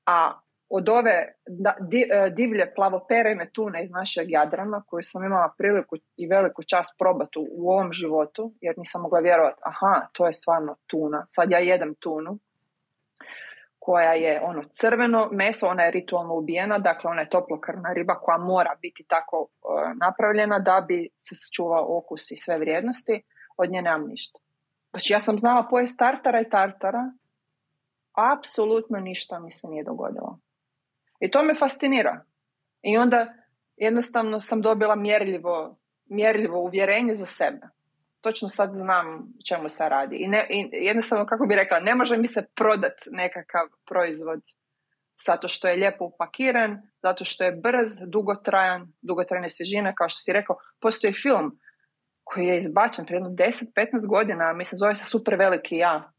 [0.06, 0.40] a
[0.74, 6.62] od ove e, divlje plavoperene tune iz našeg Jadrana, koju sam imala priliku i veliku
[6.62, 11.50] čast probati u ovom životu, jer nisam mogla vjerovati, aha, to je stvarno tuna, sad
[11.50, 12.38] ja jedem tunu,
[13.84, 18.38] koja je ono crveno meso, ona je ritualno ubijena, dakle ona je toplokrvna riba koja
[18.38, 23.22] mora biti tako e, napravljena da bi se sačuvao okus i sve vrijednosti,
[23.56, 24.38] od nje nemam ništa.
[24.90, 27.12] Znači ja sam znala pojest tartara i tartara,
[28.32, 30.38] apsolutno ništa mi se nije dogodilo.
[31.20, 32.24] I to me fascinira.
[32.82, 33.34] I onda
[33.76, 37.68] jednostavno sam dobila mjerljivo, mjerljivo uvjerenje za sebe.
[38.22, 40.16] Točno sad znam čemu se radi.
[40.16, 44.40] I, ne, I jednostavno, kako bi rekla, ne može mi se prodat nekakav proizvod
[45.26, 50.32] zato što je lijepo upakiran, zato što je brz, dugotrajan, dugotrajne svježine, kao što si
[50.32, 50.56] rekao.
[50.80, 51.58] Postoji film
[52.24, 56.12] koji je izbačen prije 10-15 godina, mislim zove se Super veliki ja,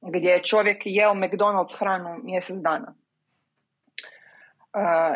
[0.00, 2.94] gdje je čovjek jeo McDonald's hranu mjesec dana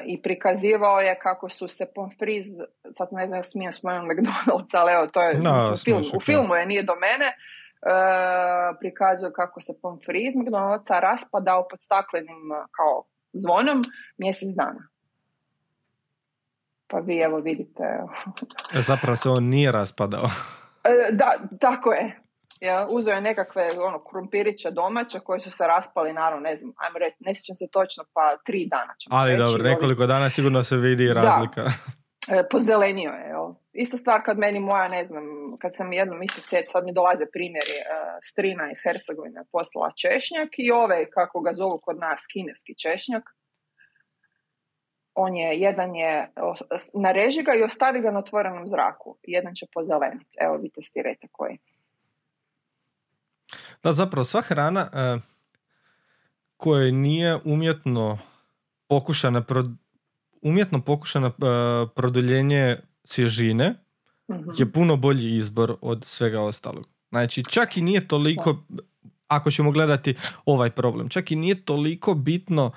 [0.07, 2.45] i prikazivao je kako su se pomfriz,
[2.91, 6.67] sad ne znam smijem spomenuti McDonald's, ali evo to je no, film, u filmu je,
[6.67, 13.83] nije do mene, uh, prikazuje kako se pomfriz McDonald'sa raspadao pod staklenim kao zvonom
[14.19, 14.89] mjesec dana.
[16.89, 17.83] Pa vi evo vidite.
[18.75, 20.29] E, zapravo se on nije raspadao.
[21.13, 22.26] da, tako je.
[22.61, 26.99] Ja, uzeo je nekakve ono, krumpiriće domaće koji su se raspali, naravno, ne znam, ajmo
[26.99, 30.77] reći, ne sjećam se točno, pa tri dana ćemo Ali dobro, nekoliko dana sigurno se
[30.77, 31.63] vidi razlika.
[31.63, 31.71] Da,
[32.37, 33.47] e, pozelenio je, jel?
[33.73, 35.25] Isto stvar kad meni moja, ne znam,
[35.61, 37.87] kad sam jednom isto sjeć, sad mi dolaze primjeri, uh,
[38.23, 43.25] strina iz Hercegovine poslala češnjak i ovaj, kako ga zovu kod nas, kineski češnjak,
[45.17, 46.33] on je, jedan je,
[46.95, 49.17] nareži ga i ostavi ga na otvorenom zraku.
[49.23, 50.37] Jedan će pozeleniti.
[50.41, 51.59] Evo, vi testirajte koji.
[53.83, 55.23] Da, zapravo sva hrana uh,
[56.57, 58.19] koja nije umjetno
[58.89, 59.45] pokušana,
[60.43, 63.75] umjetno pokušana uh, produljenje svježine
[64.31, 64.51] mhm.
[64.59, 66.89] je puno bolji izbor od svega ostalog.
[67.09, 68.63] Znači, čak i nije toliko,
[69.29, 72.73] ako ćemo gledati ovaj problem, čak i nije toliko bitno,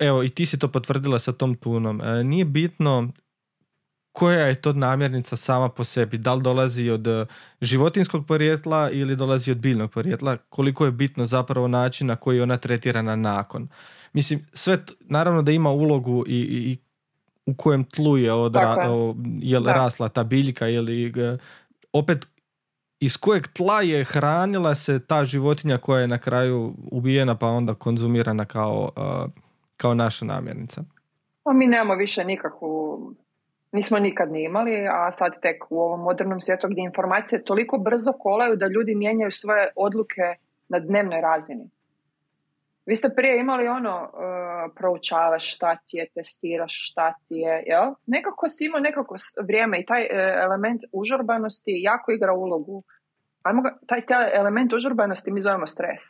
[0.00, 3.12] evo i ti si to potvrdila sa tom tunom, e, nije bitno
[4.14, 7.26] koja je to namirnica sama po sebi, da li dolazi od eh,
[7.60, 12.42] životinskog porijetla ili dolazi od biljnog porijetla, koliko je bitno zapravo način na koji je
[12.42, 13.68] ona tretirana nakon.
[14.12, 16.76] Mislim, sve, naravno da ima ulogu i, i
[17.46, 18.76] u kojem tlu je, odra,
[19.38, 21.38] je rasla ta biljka ili eh,
[21.92, 22.26] opet
[23.00, 27.74] iz kojeg tla je hranila se ta životinja koja je na kraju ubijena pa onda
[27.74, 29.30] konzumirana kao, eh,
[29.76, 30.84] kao naša namirnica.
[31.42, 33.14] Pa mi nemamo više nikakvu
[33.74, 38.12] nismo nikad ni imali, a sad tek u ovom modernom svijetu gdje informacije toliko brzo
[38.12, 40.26] kolaju da ljudi mijenjaju svoje odluke
[40.68, 41.70] na dnevnoj razini.
[42.86, 47.94] Vi ste prije imali ono, uh, proučavaš šta ti je, testiraš šta ti je, jel?
[48.06, 50.08] Nekako si imao nekako vrijeme i taj uh,
[50.46, 52.82] element užurbanosti jako igra ulogu.
[53.42, 56.02] Ajmo ga, taj, taj element užurbanosti mi zovemo stres.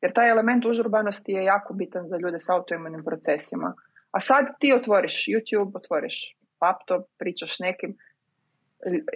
[0.00, 3.74] Jer taj element užurbanosti je jako bitan za ljude s autoimunim procesima.
[4.10, 7.96] A sad ti otvoriš YouTube, otvoriš laptop, pričaš s nekim,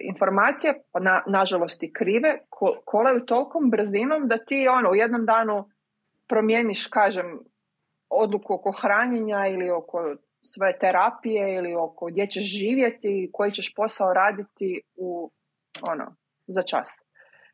[0.01, 2.39] informacije, pa na, nažalost i krive,
[2.85, 5.71] kolaju tolkom brzinom da ti ono, u jednom danu
[6.29, 7.39] promijeniš, kažem,
[8.11, 14.13] odluku oko hranjenja ili oko svoje terapije ili oko gdje ćeš živjeti, koji ćeš posao
[14.13, 15.31] raditi u,
[15.83, 17.05] ono, za čas.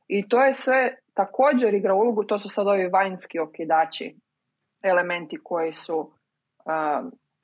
[0.07, 4.16] I to je sve također igra ulogu, to su sad ovi vanjski okidači,
[4.83, 6.12] elementi koji su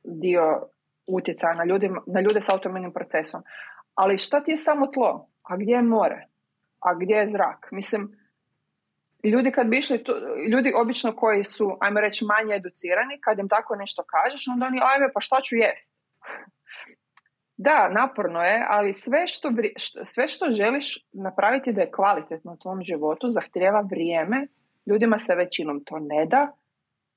[0.03, 0.69] dio
[1.09, 1.64] utjecaja na,
[2.07, 3.42] na ljude s autoimunim procesom.
[3.94, 5.29] Ali šta ti je samo tlo?
[5.42, 6.27] A gdje je more?
[6.81, 7.68] A gdje je zrak?
[7.71, 8.18] Mislim,
[9.25, 10.12] ljudi kad bi išli, tu,
[10.53, 14.81] ljudi obično koji su, ajmo reći, manje educirani, kad im tako nešto kažeš, onda oni,
[14.94, 16.05] ajme, pa šta ću jest?
[17.61, 19.53] Da, naporno je, ali sve što,
[20.05, 24.47] sve što želiš napraviti da je kvalitetno u tvom životu zahtjeva vrijeme,
[24.87, 26.53] ljudima se većinom to ne da.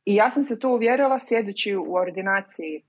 [0.05, 2.83] I ja sam se tu uvjerila sjedeći u ordinaciji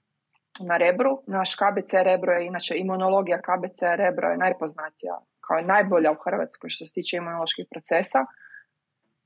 [0.60, 1.22] na Rebru.
[1.26, 6.70] Naš KBC Rebro je, inače imunologija KBC Rebro je najpoznatija, kao je najbolja u Hrvatskoj
[6.70, 8.18] što se tiče imunoloških procesa.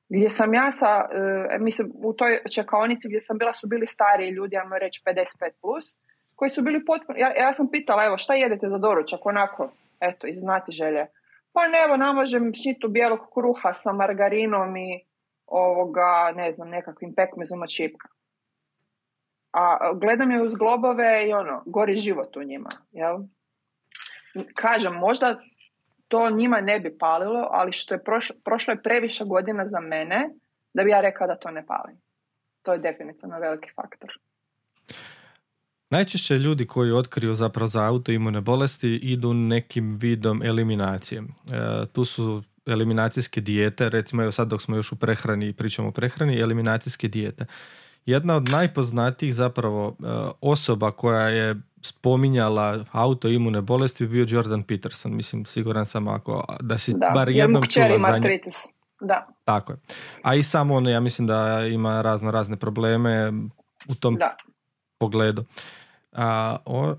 [0.09, 1.09] Gdje sam ja sa,
[1.55, 5.51] e, mislim, u toj čekaonici gdje sam bila su bili stariji ljudi, ajmo reći 55+,
[5.61, 5.87] plus,
[6.35, 10.27] koji su bili potpuno, ja, ja sam pitala, evo, šta jedete za doručak, onako, eto,
[10.27, 11.07] iz znati želje.
[11.53, 15.05] Pa ne, evo, namažem šnitu bijelog kruha sa margarinom i
[15.47, 18.09] ovoga, ne znam, nekakvim pekmezom od čipka.
[19.59, 23.17] A gledam je uz globove i ono, gori život u njima, jel?
[24.55, 25.41] Kažem, možda
[26.09, 30.29] to njima ne bi palilo, ali što je prošlo, prošlo je previše godina za mene
[30.75, 31.93] da bi ja rekao da to ne pali.
[32.63, 34.11] To je definitivno veliki faktor.
[35.91, 41.21] Najčešće ljudi koji otkriju zapravo za autoimune bolesti idu nekim vidom eliminacije.
[41.21, 45.89] E, tu su eliminacijske dijete, recimo evo sad dok smo još u prehrani i pričamo
[45.89, 47.47] o prehrani, eliminacijske dijete.
[48.07, 50.07] Jedna od najpoznatijih zapravo e,
[50.41, 55.17] osoba koja je spominjala autoimune bolesti bi bio Jordan Peterson.
[55.17, 58.21] Mislim, siguran sam ako da si da, bar jednom čula za
[59.01, 59.27] Da.
[59.45, 59.79] Tako je.
[60.23, 63.33] A i samo on, ja mislim da ima razno razne probleme
[63.89, 64.37] u tom da.
[64.99, 65.45] pogledu.
[66.13, 66.57] A,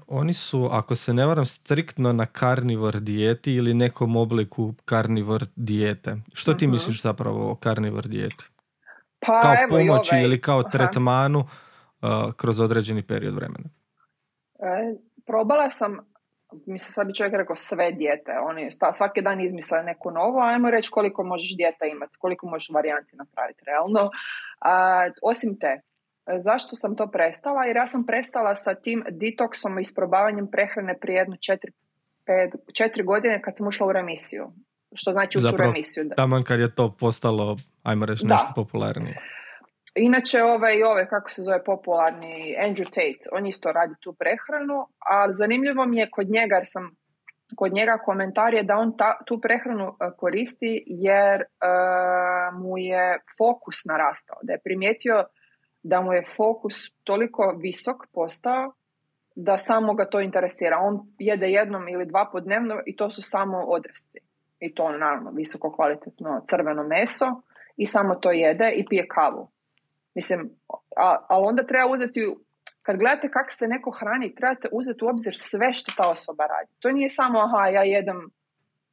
[0.07, 6.17] oni su, ako se ne varam, striktno na karnivor dijeti ili nekom obliku karnivor dijete.
[6.33, 8.45] Što ti uh misliš zapravo o karnivor dijeti?
[9.19, 10.23] Pa, kao evo pomoći ovaj.
[10.23, 11.43] ili kao tretmanu
[12.37, 13.69] kroz određeni period vremena?
[14.59, 15.97] E, probala sam,
[16.51, 20.91] mislim sad bi čovjek rekao sve dijete, oni svaki dan izmisle neku novu, ajmo reći
[20.91, 24.09] koliko možeš dijeta imati, koliko možeš varijanti napraviti realno.
[24.61, 25.81] A, osim te,
[26.37, 27.63] Zašto sam to prestala?
[27.63, 31.71] Jer ja sam prestala sa tim detoksom i isprobavanjem prehrane prije jedno četiri,
[32.25, 34.51] pet, četiri godine kad sam ušla u remisiju.
[34.99, 36.09] Što znači ući u remisiju.
[36.15, 39.17] Taman kad je to postalo, ajmo reći, nešto popularnije.
[39.95, 45.33] Inače, ovaj, ovaj, kako se zove popularni, Andrew Tate, on isto radi tu prehranu, ali
[45.33, 46.95] zanimljivo mi je kod njega, jer sam
[47.55, 53.19] kod njega komentar je da on ta, tu prehranu e, koristi jer uh, mu je
[53.37, 55.23] fokus narastao, da je primijetio
[55.83, 58.73] da mu je fokus toliko visok postao
[59.35, 60.77] da samo ga to interesira.
[60.81, 64.19] On jede jednom ili dva po dnevno i to su samo odresci.
[64.59, 67.41] I to naravno visoko kvalitetno crveno meso
[67.77, 69.51] i samo to jede i pije kavu.
[70.15, 70.49] Mislim,
[71.27, 72.35] ali onda treba uzeti,
[72.81, 76.71] kad gledate kako se neko hrani, trebate uzeti u obzir sve što ta osoba radi.
[76.79, 78.29] To nije samo, aha, ja jedem,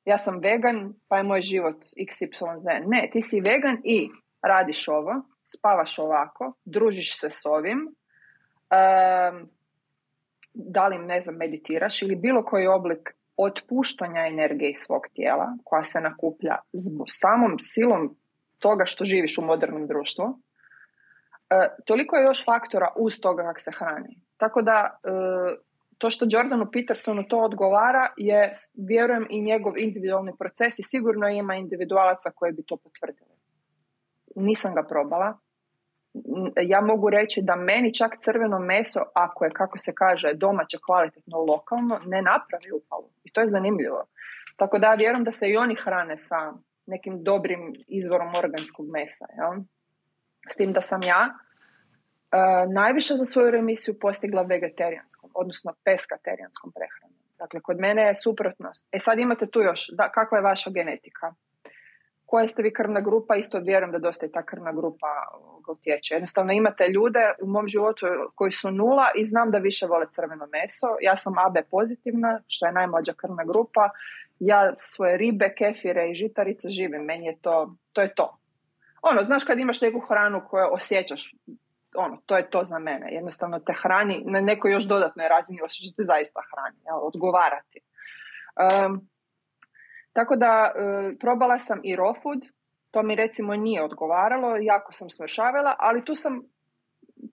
[0.04, 2.82] ja sam vegan, pa je moj život XYZ.
[2.86, 4.10] Ne, ti si vegan i
[4.42, 9.48] radiš ovo, spavaš ovako, družiš se s ovim, um,
[10.54, 15.84] da li, ne znam, meditiraš ili bilo koji oblik otpuštanja energije iz svog tijela koja
[15.84, 16.56] se nakuplja
[17.06, 18.16] samom silom
[18.58, 20.36] toga što živiš u modernom društvu, uh,
[21.84, 24.20] toliko je još faktora uz toga kako se hrani.
[24.36, 25.58] Tako da uh,
[25.98, 31.54] to što Jordanu Petersonu to odgovara je, vjerujem, i njegov individualni proces i sigurno ima
[31.54, 33.34] individualaca koji bi to potvrdili
[34.36, 35.38] nisam ga probala.
[36.62, 41.38] Ja mogu reći da meni čak crveno meso, ako je, kako se kaže, domaće, kvalitetno,
[41.38, 43.08] lokalno, ne napravi upalu.
[43.34, 44.06] To je zanimljivo.
[44.56, 46.52] Tako da vjerujem da se i oni hrane sa
[46.86, 49.26] nekim dobrim izvorom organskog mesa.
[49.36, 49.62] Jel?
[50.48, 57.18] S tim da sam ja uh, najviše za svoju remisiju postigla vegetarijanskom, odnosno peskaterijanskom prehranom.
[57.38, 58.88] Dakle, kod mene je suprotnost.
[58.92, 61.34] E sad imate tu još, da, kakva je vaša genetika?
[62.34, 65.12] Koja ste vi krvna grupa, isto vjerujem da dosta i ta krvna grupa
[65.68, 66.14] utječe.
[66.14, 70.46] Jednostavno imate ljude u mom životu koji su nula i znam da više vole crveno
[70.46, 70.86] meso.
[71.00, 73.90] Ja sam AB pozitivna, što je najmlađa krvna grupa.
[74.38, 77.02] Ja svoje ribe, kefire i žitarice živim.
[77.02, 78.38] Meni je to, to je to.
[79.02, 81.34] Ono, znaš kad imaš neku hranu koju osjećaš,
[81.96, 83.06] ono, to je to za mene.
[83.12, 87.80] Jednostavno te hrani na nekoj još dodatnoj razini osjećaš te zaista hrani, jel, odgovarati.
[88.64, 89.08] Um,
[90.14, 92.40] tako da e, probala sam i raw food,
[92.90, 96.42] to mi recimo nije odgovaralo, jako sam smršavila, ali tu sam,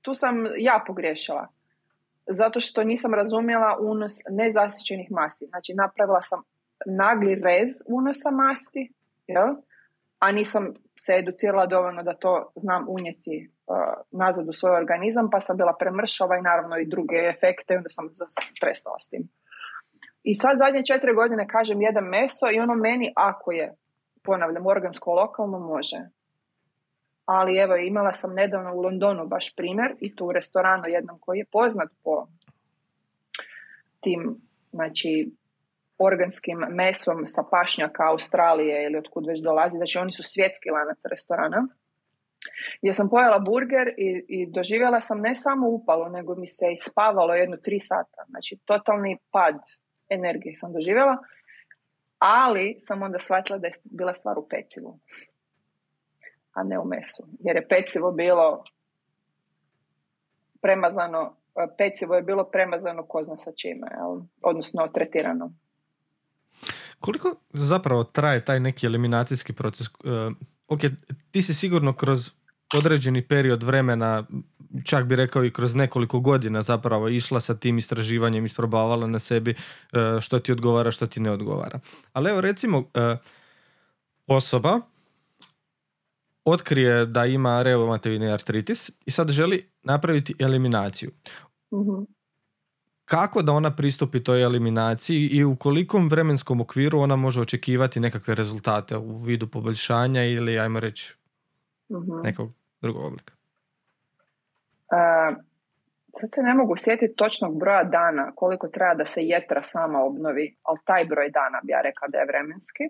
[0.02, 1.48] tu sam ja pogriješila.
[2.28, 5.46] Zato što nisam razumjela unos nezasićenih masti.
[5.46, 6.42] Znači napravila sam
[6.86, 8.94] nagli rez unosa masti,
[9.28, 9.56] jel?
[10.20, 13.76] a nisam se educirala dovoljno da to znam unijeti uh,
[14.12, 18.10] nazad u svoj organizam, pa sam bila premršava i naravno i druge efekte, onda sam
[18.62, 19.30] prestala s tim.
[20.24, 23.76] I sad zadnje četiri godine kažem jedan meso i ono meni ako je,
[24.24, 25.98] ponavljam, organsko lokalno može.
[27.26, 31.38] ali evo imala sam nedavno u Londonu baš primjer i tu u restoranu jednom koji
[31.40, 32.28] je poznat po
[34.00, 34.42] tim
[34.72, 35.32] znači
[35.98, 41.68] organskim mesom sa pašnjaka Australije ili otkud već dolazi, znači oni su svjetski lanac restorana
[42.82, 47.34] gdje sam pojela burger i, i doživjela sam ne samo upalo, nego mi se ispavalo
[47.34, 48.26] jedno tri sata.
[48.30, 49.56] Znači, totalni pad
[50.12, 51.18] energije sam doživjela,
[52.20, 55.00] ali sam onda shvatila da je bila stvar u pecivu,
[56.54, 57.28] a ne u mesu.
[57.40, 58.64] Jer je pecivo bilo
[60.62, 61.36] premazano,
[61.78, 63.88] pecivo je bilo premazano ko zna sa čime,
[64.44, 65.54] odnosno tretirano.
[67.00, 69.88] Koliko zapravo traje taj neki eliminacijski proces?
[69.88, 69.94] Uh,
[70.68, 70.80] ok,
[71.32, 72.30] ti si sigurno kroz
[72.78, 74.28] određeni period vremena,
[74.84, 79.52] čak bi rekao i kroz nekoliko godina zapravo išla sa tim istraživanjem, isprobavala na sebi
[79.52, 81.80] uh, što ti odgovara, što ti ne odgovara.
[82.14, 82.86] Ali evo recimo, uh,
[84.28, 84.80] osoba
[86.46, 91.12] otkrije da ima reumatoidni artritis i sad želi napraviti eliminaciju.
[91.72, 92.06] uh
[93.12, 98.36] kako da ona pristupi toj eliminaciji i u kolikom vremenskom okviru ona može očekivati nekakve
[98.36, 101.16] rezultate u vidu poboljšanja ili ajmo reći
[101.90, 102.52] uh nekog
[102.82, 103.34] drugog oblika?
[104.92, 105.38] Uh,
[106.14, 110.58] sad se ne mogu sjetiti točnog broja dana koliko treba da se jetra sama obnovi,
[110.64, 112.84] ali taj broj dana bi ja rekla da je vremenski.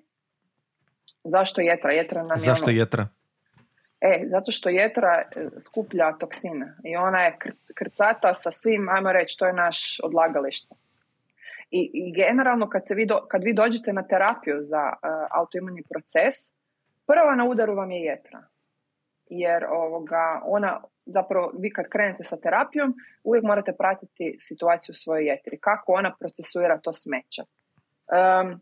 [1.24, 1.92] Zašto jetra?
[1.92, 3.08] Jetra nam Zašto ono- jetra?
[4.02, 7.38] E, zato što jetra e, skuplja toksine i ona je
[7.76, 10.76] krcata sa svim, ajmo reći, to je naš odlagalište.
[11.72, 16.36] I, i generalno kad, se vi kad vi dođete na terapiju za uh, autoimuni proces,
[17.08, 18.44] prva na udaru vam je jetra.
[19.30, 22.94] Jer ovoga, ona, zapravo vi kad krenete sa terapijom,
[23.24, 25.60] uvijek morate pratiti situaciju u svojoj jetri.
[25.60, 27.42] Kako ona procesuira to smeće.
[27.42, 28.62] Um,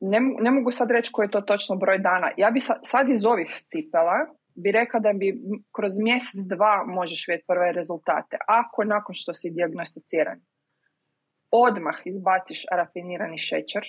[0.00, 2.30] ne, ne mogu sad reći koji je to točno broj dana.
[2.36, 4.18] Ja bi sad, iz ovih cipela
[4.54, 5.40] bi rekla da bi
[5.76, 8.36] kroz mjesec, dva možeš vidjeti prve rezultate.
[8.46, 10.40] Ako nakon što si diagnosticiran
[11.50, 13.82] odmah izbaciš rafinirani šećer,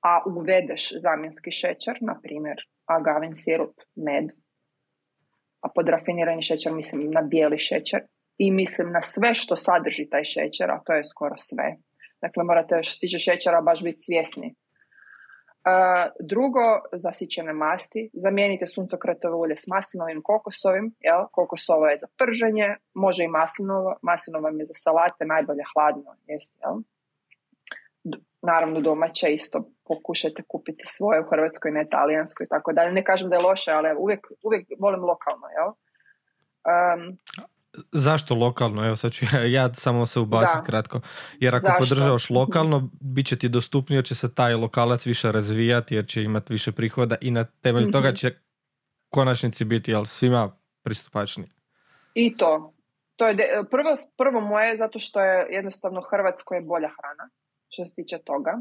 [0.00, 2.56] a uvedeš zamjenski šećer, na primjer
[2.86, 4.24] agavin sirup, med,
[5.68, 8.00] a pod rafinirani šećer mislim na bijeli šećer
[8.38, 11.76] i mislim na sve što sadrži taj šećer, a to je skoro sve
[12.22, 14.48] Dakle, morate što se tiče šećera baš biti svjesni.
[15.68, 18.10] Uh, drugo, zasićene masti.
[18.12, 20.94] Zamijenite suncokretovo ulje s maslinovim kokosovim.
[21.00, 21.22] Jel?
[21.32, 23.90] Kokosovo je za prženje, može i maslinovo.
[24.02, 26.56] Maslinovo je za salate, najbolje hladno jest.
[26.62, 26.74] Jel?
[28.42, 32.92] Naravno domaće isto pokušajte kupiti svoje u Hrvatskoj, ne talijanskoj i tako dalje.
[32.92, 35.46] Ne kažem da je loše, ali uvijek, uvijek volim lokalno.
[35.56, 35.68] Jel?
[35.68, 37.18] Um,
[37.92, 38.86] Zašto lokalno?
[38.86, 39.26] Evo sad ću
[39.56, 41.00] ja, samo se ubaciti kratko.
[41.40, 41.78] Jer ako Zašto?
[41.78, 46.52] podržavaš lokalno, bit će ti dostupnije, će se taj lokalac više razvijati, jer će imati
[46.52, 48.34] više prihoda i na temelju mm toga će
[49.08, 51.44] konačnici biti jel, svima pristupačni.
[52.14, 52.72] I to.
[53.16, 53.36] to je
[53.70, 57.30] prvo, prvo moje, zato što je jednostavno Hrvatsko je bolja hrana,
[57.68, 58.60] što se tiče toga.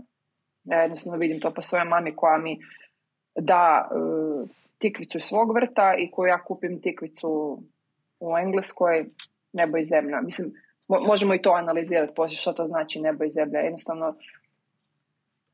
[0.63, 2.59] Ja jednostavno vidim to po svojoj mami koja mi
[3.35, 7.61] da uh, tikvicu iz svog vrta i koju ja kupim tikvicu
[8.19, 9.05] u Engleskoj
[9.53, 10.21] nebo i zemlja.
[10.21, 10.53] Mislim,
[10.87, 13.59] možemo i to analizirati poslije što to znači nebo i zemlja.
[13.59, 14.15] Jednostavno,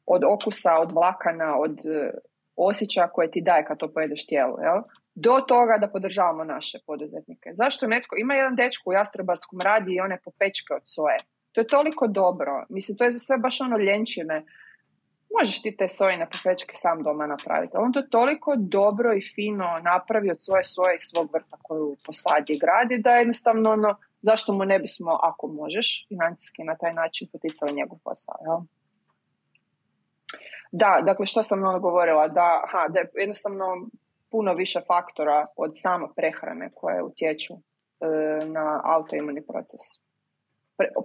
[0.05, 2.19] od okusa, od vlakana, od uh,
[2.55, 4.81] osjećaja koje ti daje kad to pojedeš tijelu, jel?
[5.15, 7.49] do toga da podržavamo naše poduzetnike.
[7.53, 11.17] Zašto netko, ima jedan dečko u Jastrebarskom radi i one popečke od soje.
[11.53, 12.65] To je toliko dobro.
[12.69, 14.45] Mislim, to je za sve baš ono ljenčine
[15.39, 17.77] možeš ti te sojine popečke sam doma napraviti.
[17.77, 22.53] On to toliko dobro i fino napravi od svoje soje i svog vrta koju posadi
[22.53, 27.27] i gradi da jednostavno ono, zašto mu ne bismo, ako možeš, financijski na taj način
[27.31, 28.35] poticali njegov posao.
[28.45, 28.59] Jel?
[30.71, 33.65] Da, dakle što sam ono govorila, da, aha, da je jednostavno
[34.31, 37.57] puno više faktora od same prehrane koje utječu e,
[38.45, 39.81] na autoimuni proces.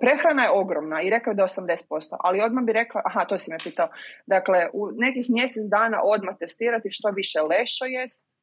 [0.01, 3.51] Prehrana je ogromna i rekao da je 80%, ali odmah bi rekla, aha, to si
[3.51, 3.89] me pitao,
[4.27, 8.37] dakle, u nekih mjesec dana odmah testirati što više lešo jest,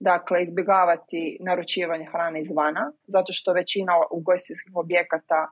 [0.00, 5.50] dakle, izbjegavati naručivanje hrane izvana, zato što većina ugostiteljskih objekata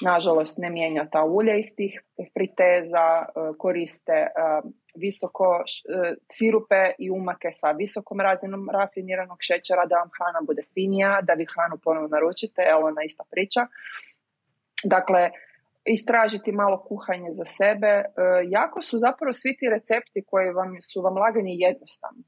[0.00, 2.00] nažalost ne mijenja ta ulja iz tih
[2.34, 4.28] friteza, e, koriste e,
[4.94, 11.20] visoko e, sirupe i umake sa visokom razinom rafiniranog šećera da vam hrana bude finija,
[11.22, 13.60] da vi hranu ponovno naručite, evo ona ista priča.
[14.84, 15.30] Dakle,
[15.84, 17.86] istražiti malo kuhanje za sebe.
[17.86, 18.04] E,
[18.48, 22.24] jako su zapravo svi ti recepti koji vam su vam lagani jednostavni.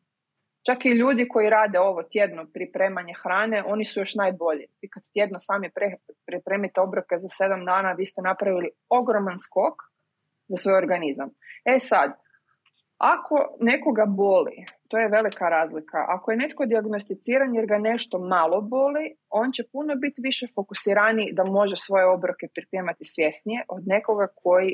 [0.67, 4.67] Čak i ljudi koji rade ovo tjedno pripremanje hrane, oni su još najbolji.
[4.83, 5.97] Vi kad tjedno sami pre,
[6.27, 9.77] pripremite obroke za sedam dana, vi ste napravili ogroman skok
[10.49, 11.29] za svoj organizam.
[11.65, 12.11] E sad,
[12.99, 14.65] ako nekoga boli,
[14.95, 15.99] to je velika razlika.
[16.09, 21.33] Ako je netko diagnosticiran jer ga nešto malo boli, on će puno biti više fokusirani
[21.33, 24.71] da može svoje obroke pripremati svjesnije od nekoga koji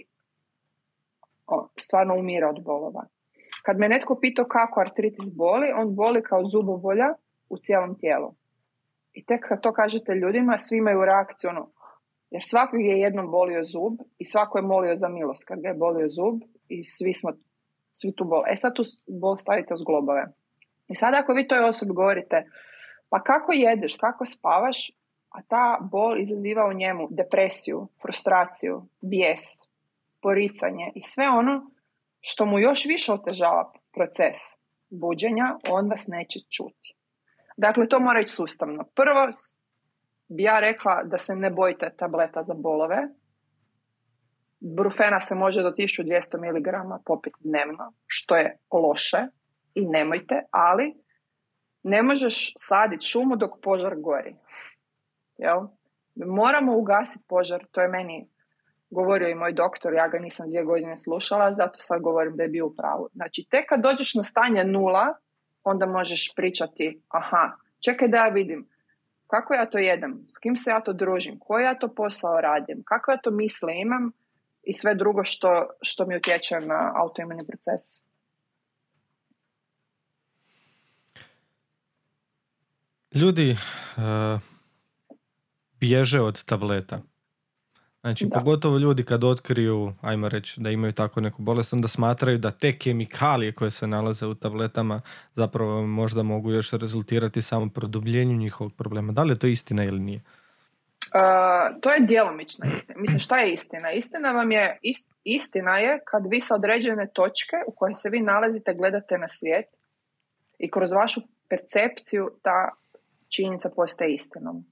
[1.77, 3.05] stvarno umira od bolova.
[3.65, 7.09] Kad me netko pitao kako artritis boli, on boli kao zubobolja
[7.49, 8.35] u cijelom tijelu.
[9.13, 11.71] I tek kad to kažete ljudima, svi imaju reakciju ono,
[12.31, 15.75] jer svakog je jednom bolio zub i svako je molio za milost kad ga je
[15.85, 16.37] bolio zub
[16.69, 17.31] i svi smo
[17.91, 18.43] svi tu bol.
[18.47, 20.27] E sad tu bol stavite uz globove.
[20.89, 22.45] I sad ako vi toj osobi govorite
[23.11, 24.91] pa kako jedeš, kako spavaš,
[25.31, 29.41] a ta bol izaziva u njemu depresiju, frustraciju, bijes,
[30.23, 31.71] poricanje i sve ono
[32.21, 34.37] što mu još više otežava proces
[34.91, 36.95] buđenja, on vas neće čuti.
[37.57, 38.85] Dakle, to mora ići sustavno.
[38.85, 39.29] Prvo
[40.29, 43.09] bi ja rekla da se ne bojite tableta za bolove.
[44.61, 46.69] Brufena se može do 1200 mg
[47.07, 49.27] popiti dnevno, što je loše
[49.75, 50.95] i nemojte, ali
[51.83, 54.37] ne možeš saditi šumu dok požar gori.
[55.39, 55.61] Jel?
[56.15, 58.29] Moramo ugasiti požar, to je meni
[58.91, 62.49] govorio i moj doktor, ja ga nisam dvije godine slušala, zato sad govorim da je
[62.49, 63.09] bio u pravu.
[63.13, 65.15] Znači, tek kad dođeš na stanje nula,
[65.65, 68.69] onda možeš pričati, aha, čekaj da ja vidim,
[69.27, 72.83] kako ja to jedem, s kim se ja to družim, koji ja to posao radim,
[72.85, 74.13] kakve ja to misle imam
[74.63, 78.11] i sve drugo što, što mi utječe na autoimuni proces.
[83.15, 83.51] Ljudi
[83.97, 84.41] uh,
[85.81, 87.03] bježe od tableta.
[88.01, 92.51] Znači, pogotovo ljudi kad otkriju, ajmo reći, da imaju tako neku bolest, onda smatraju da
[92.51, 95.01] te kemikalije koje se nalaze u tabletama
[95.35, 99.13] zapravo možda mogu još rezultirati samo produbljenju njihovog problema.
[99.13, 100.23] Da li je to istina ili nije?
[101.15, 103.01] Uh, to je djelomična istina.
[103.01, 103.93] Mislim, šta je istina?
[103.93, 104.79] Istina vam je,
[105.25, 109.69] istina je kad vi sa određene točke u kojoj se vi nalazite gledate na svijet
[110.59, 112.69] i kroz vašu percepciju ta
[113.29, 114.65] činjenica postaje istinom.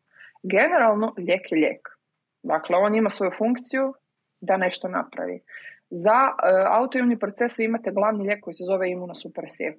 [0.43, 1.99] Generalno, lijek je lijek
[2.43, 3.95] Dakle, on ima svoju funkciju
[4.41, 5.43] da nešto napravi.
[5.91, 6.39] Za uh,
[6.71, 9.73] autoimuni proces imate glavni lijek koji se zove imunosupresiv.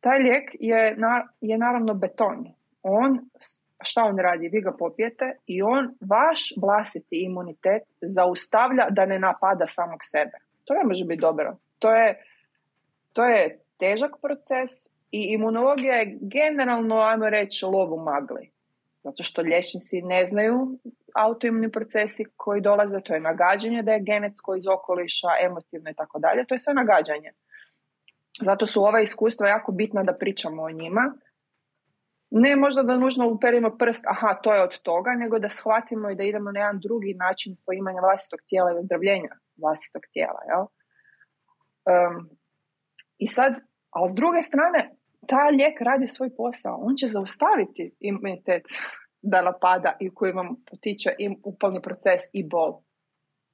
[0.00, 2.54] Taj lijek je, na, je naravno beton.
[2.82, 3.20] On,
[3.84, 4.48] šta on radi?
[4.48, 10.38] Vi ga popijete i on vaš vlastiti imunitet zaustavlja da ne napada samog sebe.
[10.64, 11.56] To ne može biti dobro.
[11.78, 12.24] To je,
[13.12, 14.70] to je težak proces
[15.10, 18.50] i imunologija je generalno, ajmo reći, lovu magli.
[19.04, 20.78] Zato što liječnici ne znaju
[21.14, 26.18] autoimuni procesi koji dolaze, to je nagađanje da je genetsko iz okoliša, emotivno i tako
[26.18, 27.32] dalje, to je sve nagađanje.
[28.40, 31.14] Zato su ova iskustva jako bitna da pričamo o njima.
[32.34, 36.16] Ne možda da nužno uperimo prst, aha, to je od toga, nego da shvatimo i
[36.16, 40.40] da idemo na jedan drugi način poimanja vlastitog tijela i ozdravljenja vlastitog tijela.
[40.50, 40.64] Jel?
[41.92, 42.30] Um,
[43.18, 43.52] I sad,
[43.90, 44.80] ali s druge strane,
[45.26, 46.76] ta lijek radi svoj posao.
[46.86, 48.64] On će zaustaviti imunitet
[49.32, 52.80] da napada i koji vam potiče i upalni proces i bol.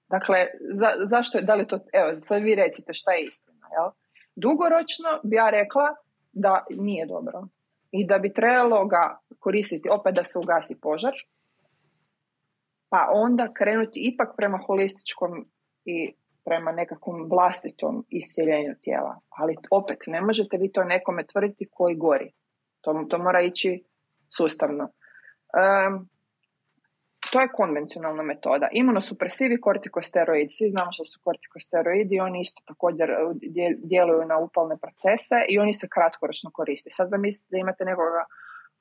[0.09, 0.37] Dakle,
[0.75, 3.91] za, zašto je, da li to, evo, sad vi recite šta je istina, jel?
[4.37, 5.89] Dugoročno bi ja rekla
[6.33, 7.49] da nije dobro
[7.91, 11.13] i da bi trebalo ga koristiti opet da se ugasi požar,
[12.89, 15.47] pa onda krenuti ipak prema holističkom
[15.85, 16.15] i
[16.45, 19.21] prema nekakvom vlastitom iscijeljenju tijela.
[19.29, 22.33] Ali opet, ne možete vi to nekome tvrditi koji gori.
[22.81, 23.85] To, to mora ići
[24.37, 24.85] sustavno.
[24.85, 26.09] Um,
[27.33, 28.69] to je konvencionalna metoda.
[28.73, 30.49] Imunosupresivi kortikosteroidi.
[30.49, 32.21] Svi znamo što su kortikosteroidi.
[32.21, 33.37] Oni isto također uh,
[33.91, 36.91] djeluju na upalne procese i oni se kratkoročno koriste.
[36.91, 38.25] Sad vam mislite da imate nekoga,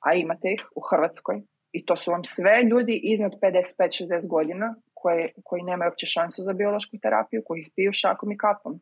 [0.00, 1.42] a imate ih u Hrvatskoj,
[1.72, 6.52] i to su vam sve ljudi iznad 55-60 godina koji, koji nemaju uopće šansu za
[6.52, 8.80] biološku terapiju, koji ih piju šakom i kapom.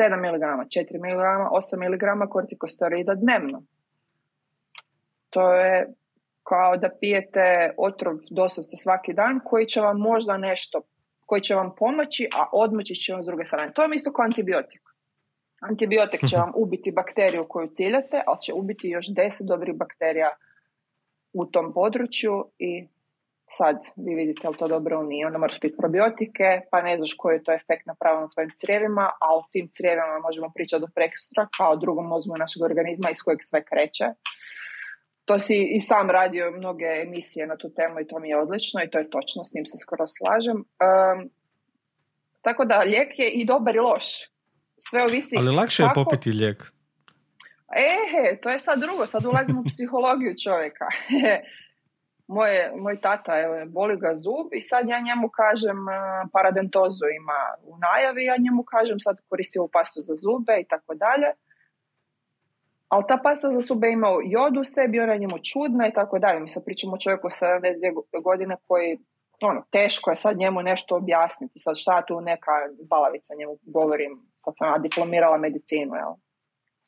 [0.00, 3.62] 7 mg, 4 mg, 8 mg kortikosteroida dnevno.
[5.30, 5.94] To je
[6.50, 10.82] kao da pijete otrov doslovce svaki dan koji će vam možda nešto,
[11.26, 13.72] koji će vam pomoći, a odmoći će vam s druge strane.
[13.72, 14.82] To je isto kao antibiotik.
[15.60, 20.30] Antibiotik će vam ubiti bakteriju koju ciljate, ali će ubiti još 10 dobrih bakterija
[21.32, 22.88] u tom području i
[23.48, 25.26] sad vi vidite li to dobro ili nije.
[25.26, 29.06] Onda moraš piti probiotike, pa ne znaš koji je to efekt napravio na tvojim crijevima,
[29.20, 33.38] a u tim crijevima možemo pričati do prekstra kao drugom mozgu našeg organizma iz kojeg
[33.42, 34.06] sve kreće.
[35.30, 38.82] To si i sam radio mnoge emisije na tu temu i to mi je odlično
[38.82, 40.56] i to je točno, s njim se skoro slažem.
[40.56, 41.30] Um,
[42.42, 44.06] tako da lijek je i dobar i loš.
[44.78, 46.00] Sve ovisi Ali lakše kako...
[46.00, 46.72] je popiti lijek.
[47.88, 50.86] E, to je sad drugo, sad ulazimo u psihologiju čovjeka.
[52.36, 55.92] Moje, moj tata, evo, boli ga zub i sad ja njemu kažem e,
[56.32, 60.94] paradentozu ima u najavi, ja njemu kažem sad koristi ovu pastu za zube i tako
[60.94, 61.30] dalje.
[62.92, 66.18] Ali ta pasta za zube ima jod u sebi, ona je njemu čudna i tako
[66.18, 66.40] dalje.
[66.40, 68.98] Mi sad pričamo o čovjeku 72 godine koji,
[69.42, 71.52] ono, teško je sad njemu nešto objasniti.
[71.56, 72.50] Sad šta tu neka
[72.90, 76.12] balavica njemu govorim, sad sam diplomirala medicinu, jel?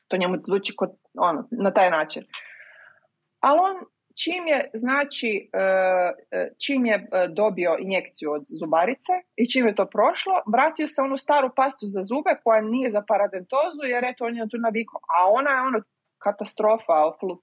[0.07, 2.23] To njemu zvuči kod, ono, na taj način.
[3.39, 3.75] Ali on
[4.15, 5.59] čim je, znači, e,
[6.31, 11.01] e, čim je e, dobio injekciju od zubarice i čim je to prošlo, vratio se
[11.01, 14.99] onu staru pastu za zube koja nije za paradentozu jer eto on je tu navikao.
[15.17, 15.79] A ona je ono
[16.17, 16.93] katastrofa,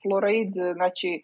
[0.03, 1.23] fluorid, znači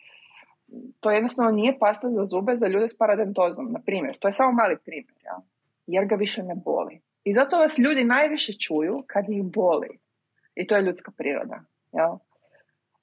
[1.01, 4.17] to jednostavno nije pasta za zube za ljude s paradentozom, na primjer.
[4.19, 5.41] To je samo mali primjer, ja?
[5.87, 7.01] jer ga više ne boli.
[7.25, 9.99] I zato vas ljudi najviše čuju kad ih boli.
[10.55, 11.61] I to je ljudska priroda.
[11.93, 12.19] Ja?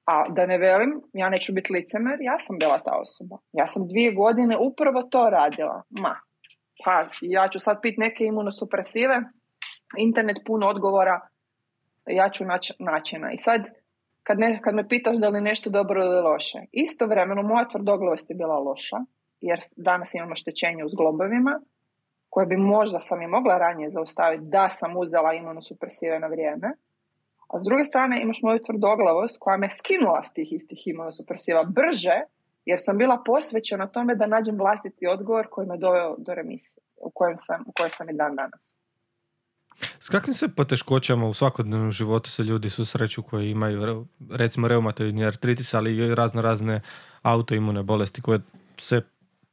[0.05, 3.37] A da ne velim, ja neću biti licemer, ja sam bila ta osoba.
[3.51, 5.83] Ja sam dvije godine upravo to radila.
[5.89, 6.15] Ma,
[6.85, 9.21] pa ja ću sad pit neke imunosupresive,
[9.97, 11.27] internet puno odgovora,
[12.05, 13.31] ja ću naći načina.
[13.31, 13.61] I sad,
[14.23, 18.35] kad, ne, kad me pitaš da li nešto dobro ili loše, istovremeno moja tvrdoglavost je
[18.35, 18.97] bila loša,
[19.41, 21.61] jer danas imamo štećenje u zglobovima,
[22.29, 26.67] koje bi možda sam i mogla ranije zaustaviti da sam uzela imunosupresive na vrijeme,
[27.53, 32.17] a s druge strane imaš moju tvrdoglavost koja me skinula s tih istih imunosupresiva brže,
[32.65, 37.11] jer sam bila posvećena tome da nađem vlastiti odgovor koji me doveo do remisije, u
[37.13, 38.77] kojem sam, u kojoj sam i dan danas.
[39.99, 45.73] S kakvim se poteškoćama u svakodnevnom životu se ljudi susreću koji imaju recimo reumatoidni artritis,
[45.73, 46.81] ali i razno razne
[47.21, 48.39] autoimune bolesti koje
[48.77, 49.01] se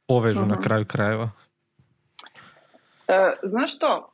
[0.07, 0.63] povežu na mhm.
[0.63, 1.31] kraju krajeva?
[3.07, 4.11] E, znaš što?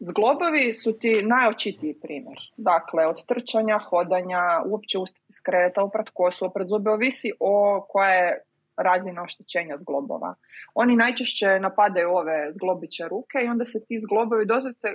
[0.00, 2.38] Zglobovi su ti najočitiji primjer.
[2.56, 8.10] Dakle, od trčanja, hodanja, uopće ustati s kreta, oprat kosu, oprat zube, ovisi o koja
[8.10, 8.42] je
[8.76, 10.34] razina oštećenja zglobova.
[10.74, 14.88] Oni najčešće napadaju ove zglobiće ruke i onda se ti zglobovi doslovce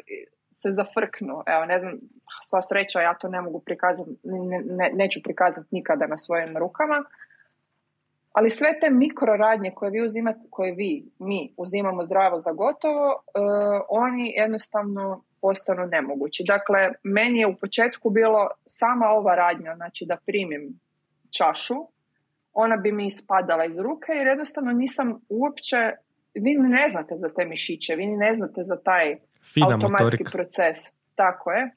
[0.51, 1.43] se zafrknu.
[1.45, 1.93] Evo, ne znam,
[2.41, 4.11] sva sreća, ja to ne mogu prikazati,
[4.79, 7.03] ne, neću prikazati nikada na svojim rukama,
[8.33, 13.81] ali sve te mikroradnje koje vi uzimate, koje vi, mi uzimamo zdravo za gotovo, uh,
[13.89, 16.43] oni jednostavno postanu nemogući.
[16.47, 20.79] Dakle, meni je u početku bilo sama ova radnja, znači da primim
[21.37, 21.75] čašu,
[22.53, 25.77] ona bi mi ispadala iz ruke jer jednostavno nisam uopće,
[26.33, 29.17] vi ne znate za te mišiće, vi ne znate za taj
[29.69, 30.77] automatski proces.
[31.15, 31.75] Tako je.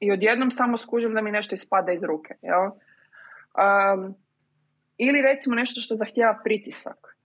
[0.00, 2.34] I odjednom samo skužim da mi nešto ispada iz ruke.
[2.42, 2.64] Jel?
[2.64, 4.14] Um,
[4.98, 7.16] ili recimo nešto što zahtjeva pritisak.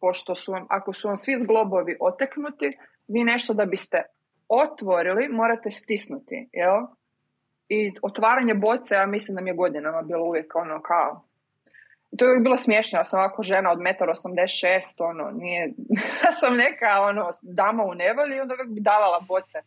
[0.00, 2.70] Pošto su vam, ako su vam svi zglobovi oteknuti,
[3.08, 4.02] vi nešto da biste
[4.48, 6.86] otvorili morate stisnuti, jel?
[7.68, 11.24] I otvaranje boce, ja mislim da mi je godinama bilo uvijek ono kao...
[12.18, 15.72] To je uvijek bilo smiješno, ja sam ovako žena od 1,86 ono, nije...
[16.24, 19.58] ja sam neka, ono, dama u nevolji i onda uvijek bi davala boce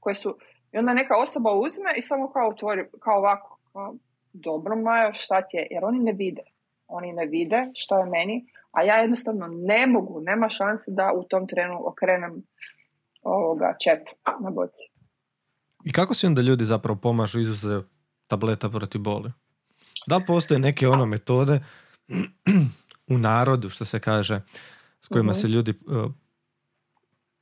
[0.00, 0.38] koje su...
[0.72, 3.94] I onda neka osoba uzme i samo kao otvori, kao ovako, kao,
[4.32, 5.66] dobro Majo, šta ti je?
[5.70, 6.42] Jer oni ne vide.
[6.86, 11.24] Oni ne vide što je meni, a ja jednostavno ne mogu, nema šanse da u
[11.24, 12.42] tom trenu okrenem
[13.22, 14.08] ovoga čep
[14.40, 14.90] na boci.
[15.84, 17.82] I kako se onda ljudi zapravo pomažu izuzev
[18.26, 19.32] tableta protiv boli?
[20.06, 21.60] Da postoje neke ono metode
[23.12, 24.40] u narodu, što se kaže,
[25.00, 25.40] s kojima mhm.
[25.40, 26.12] se ljudi uh,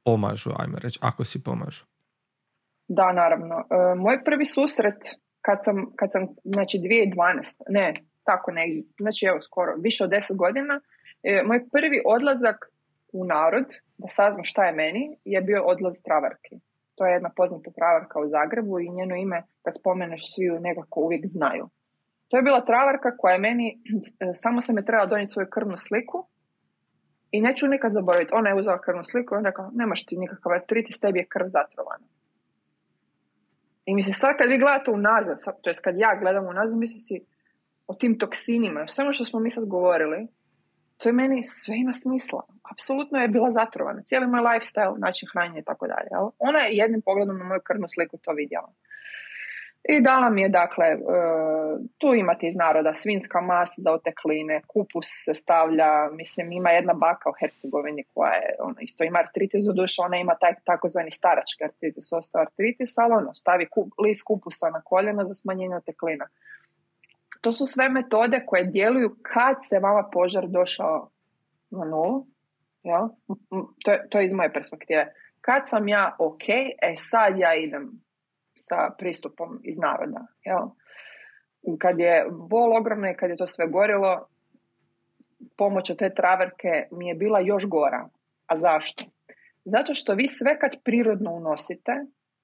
[0.05, 1.84] pomažu, ajme reći, ako si pomažu?
[2.89, 3.57] Da, naravno.
[3.57, 4.99] Uh, moj prvi susret
[5.47, 7.92] kad sam, kad sam znači 2012, ne,
[8.24, 10.74] tako negdje, znači evo skoro, više od 10 godina,
[11.22, 12.59] e, moj prvi odlazak
[13.12, 13.68] u narod,
[13.99, 16.55] da saznam šta je meni, je bio odlaz travarki.
[16.97, 21.01] To je jedna poznata travarka u Zagrebu i njeno ime, kad spomeneš, svi ju nekako
[21.01, 21.64] uvijek znaju.
[22.28, 23.68] To je bila travarka koja je meni,
[24.42, 26.18] samo sam je trebala donijeti svoju krvnu sliku
[27.30, 28.34] i neću nikad zaboraviti.
[28.34, 31.47] Ona je uzela krvnu sliku i ona rekla, nemaš ti nikakav artritis, tebi je krv
[31.47, 32.07] zatrovana.
[33.87, 37.24] I mislim, sad kad vi gledate unazad, to jest kad ja gledam unazad, mislim si
[37.87, 40.26] o tim toksinima, sve što smo mi sad govorili,
[40.97, 42.43] to je meni sve ima smisla.
[42.72, 44.03] Apsolutno je bila zatrovana.
[44.03, 46.09] Cijeli moj lifestyle, način hranjenja i tako dalje.
[46.39, 48.72] Ona je jednim pogledom na moju krvnu sliku to vidjela.
[49.89, 50.99] I dala mi je, dakle, e,
[51.99, 57.30] tu imate iz naroda svinska mast za otekline, kupus se stavlja, mislim, ima jedna baka
[57.30, 61.64] u Hercegovini koja je, ono, isto ima artritis, do duše ona ima taj takozvani starački
[61.64, 66.28] artritis, ostao artritis, ali ono, stavi kup, list kupusa na koljeno za smanjenje oteklina.
[67.41, 71.11] To su sve metode koje djeluju kad se vama požar došao
[71.70, 72.26] na nulu?
[73.84, 75.12] To, je, to je iz moje perspektive.
[75.41, 76.49] Kad sam ja ok,
[76.82, 78.05] e sad ja idem
[78.57, 80.26] sa pristupom iz naroda.
[80.44, 80.68] Jel?
[81.78, 84.28] Kad je bol ogromna i kad je to sve gorilo,
[85.57, 88.09] pomoć od te traverke mi je bila još gora.
[88.46, 89.04] A zašto?
[89.64, 91.92] Zato što vi sve kad prirodno unosite,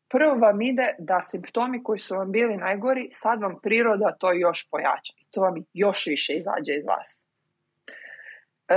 [0.08, 4.70] prvo vam ide da simptomi koji su vam bili najgori, sad vam priroda to još
[4.70, 5.12] pojača.
[5.18, 7.28] I to vam još više izađe iz vas.
[8.68, 8.74] E,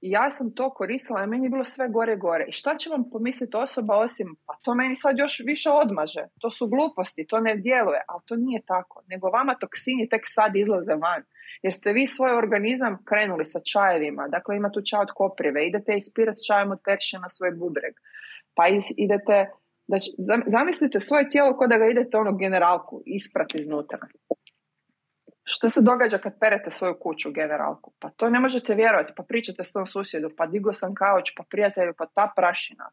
[0.00, 2.44] ja sam to koristila, a meni je bilo sve gore gore.
[2.48, 6.22] I šta će vam pomisliti osoba osim, pa to meni sad još više odmaže.
[6.40, 9.02] To su gluposti, to ne djeluje, ali to nije tako.
[9.06, 11.22] Nego vama toksini tek sad izlaze van.
[11.62, 14.28] Jer ste vi svoj organizam krenuli sa čajevima.
[14.28, 15.66] Dakle, ima tu čaj od koprive.
[15.66, 17.94] Idete ispirati s čajem od peršina svoj bubreg.
[18.54, 18.64] Pa
[19.06, 19.36] idete,
[19.88, 20.08] znači,
[20.46, 23.98] zamislite svoje tijelo kao da ga idete ono generalku isprati iznutra.
[25.52, 27.92] Što se događa kad perete svoju kuću generalku?
[27.98, 29.12] Pa to ne možete vjerovati.
[29.16, 32.90] Pa pričate s tom susjedu, pa digo sam kauč, pa prijatelju, pa ta prašina.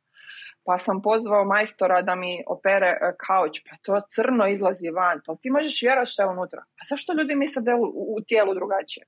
[0.65, 5.21] Pa sam pozvao majstora da mi opere e, kauč, pa to crno izlazi van.
[5.25, 6.63] Pa ti možeš vjerovati što je unutra.
[6.77, 7.77] Pa zašto ljudi misle da je
[8.15, 9.05] u, tijelu drugačije?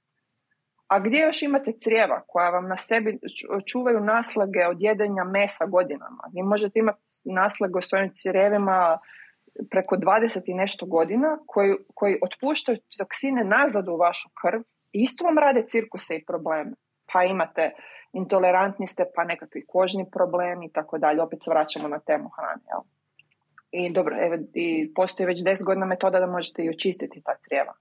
[0.87, 3.19] A gdje još imate crijeva koja vam na sebi
[3.65, 6.23] čuvaju naslage od jedenja mesa godinama?
[6.33, 7.01] Vi možete imati
[7.35, 8.99] naslage u svojim crijevima
[9.71, 14.61] preko 20 i nešto godina koji, koji otpuštaju toksine nazad u vašu krv
[14.93, 16.71] i isto vam rade cirkuse i probleme.
[17.13, 17.71] Pa imate
[18.13, 21.21] intolerantni ste, pa nekakvi kožni problemi i tako dalje.
[21.21, 22.61] Opet se vraćamo na temu hrane.
[22.71, 22.81] Jel?
[23.71, 27.73] I dobro, evo, i postoji već 10 godina metoda da možete i očistiti ta crijeva.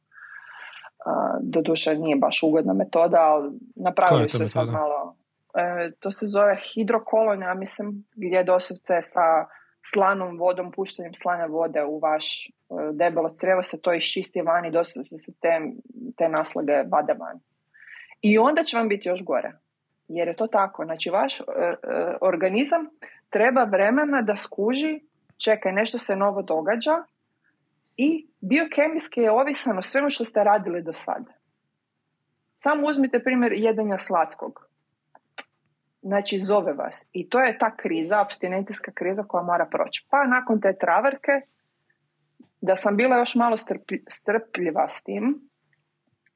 [1.06, 5.16] Uh, doduše nije baš ugodna metoda, ali napravili su sad malo.
[5.54, 9.46] E, to se zove hidrokolon, ja mislim, gdje doslovce sa
[9.82, 12.52] slanom vodom, puštanjem slane vode u vaš e,
[12.92, 15.60] debelo crevo se to iščisti van i dosta se te,
[16.16, 17.40] te naslage vade van.
[18.20, 19.52] I onda će vam biti još gore.
[20.08, 20.84] Jer je to tako.
[20.84, 21.76] Znači, vaš e, e,
[22.20, 22.86] organizam
[23.30, 25.00] treba vremena da skuži,
[25.36, 27.02] čekaj, nešto se novo događa
[27.96, 31.32] i biokemijski je ovisan o svemu što ste radili do sada.
[32.54, 34.67] Samo uzmite primjer jedenja slatkog.
[36.02, 37.08] Znači, zove vas.
[37.12, 40.06] I to je ta kriza, abstinencijska kriza koja mora proći.
[40.10, 41.32] Pa nakon te traverke,
[42.60, 43.56] da sam bila još malo
[44.08, 45.50] strpljiva s tim,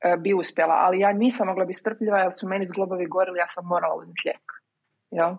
[0.00, 0.74] e, bi uspjela.
[0.74, 4.22] Ali ja nisam mogla biti strpljiva jer su meni zglobovi gorili, ja sam morala uzeti
[4.24, 4.52] lijek.
[5.10, 5.38] Ja?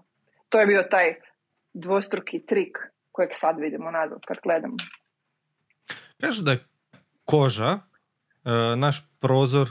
[0.50, 1.14] To je bio taj
[1.74, 2.78] dvostruki trik
[3.12, 4.76] kojeg sad vidimo nazad kad gledamo.
[6.22, 6.66] Kažu da je
[7.26, 7.80] koža e,
[8.76, 9.68] naš prozor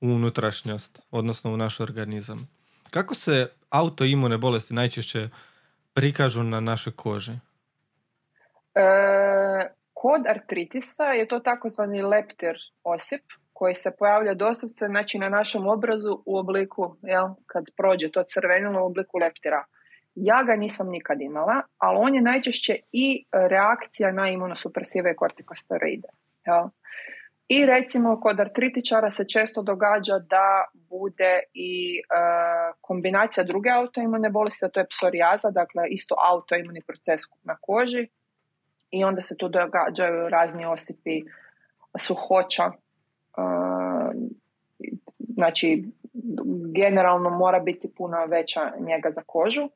[0.00, 2.48] u unutrašnjost, odnosno u naš organizam.
[2.90, 5.28] Kako se autoimune bolesti najčešće
[5.94, 7.32] prikažu na našoj koži?
[7.32, 7.40] E,
[9.92, 16.22] kod artritisa je to takozvani leptir osip koji se pojavlja doslovce znači na našem obrazu
[16.26, 19.64] u obliku, jel, kad prođe to crvenilo u obliku leptira.
[20.14, 26.08] Ja ga nisam nikad imala, ali on je najčešće i reakcija na imunosupresive kortikosteroide.
[26.46, 26.68] Jel?
[27.52, 32.02] I recimo kod artritičara se često događa da bude i e,
[32.80, 38.08] kombinacija druge autoimune bolesti, a to je psorijaza, dakle isto autoimuni proces na koži
[38.90, 41.22] i onda se tu događaju razni osipi
[41.98, 42.64] suhoća.
[42.64, 42.72] E,
[45.34, 45.84] znači,
[46.74, 49.68] generalno mora biti puno veća njega za kožu.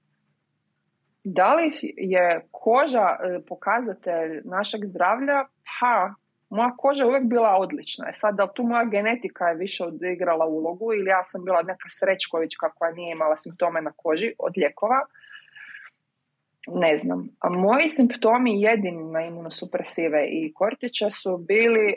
[1.25, 5.45] Da li je koža e, pokazatelj našeg zdravlja?
[5.81, 6.15] Pa,
[6.55, 8.05] moja koža je uvijek bila odlična.
[8.09, 11.89] E sad, da tu moja genetika je više odigrala ulogu ili ja sam bila neka
[11.89, 15.01] srećkovićka koja nije imala simptome na koži od lijekova,
[16.69, 17.29] ne znam.
[17.41, 21.95] A moji simptomi jedini na imunosupresive i kortića su bili,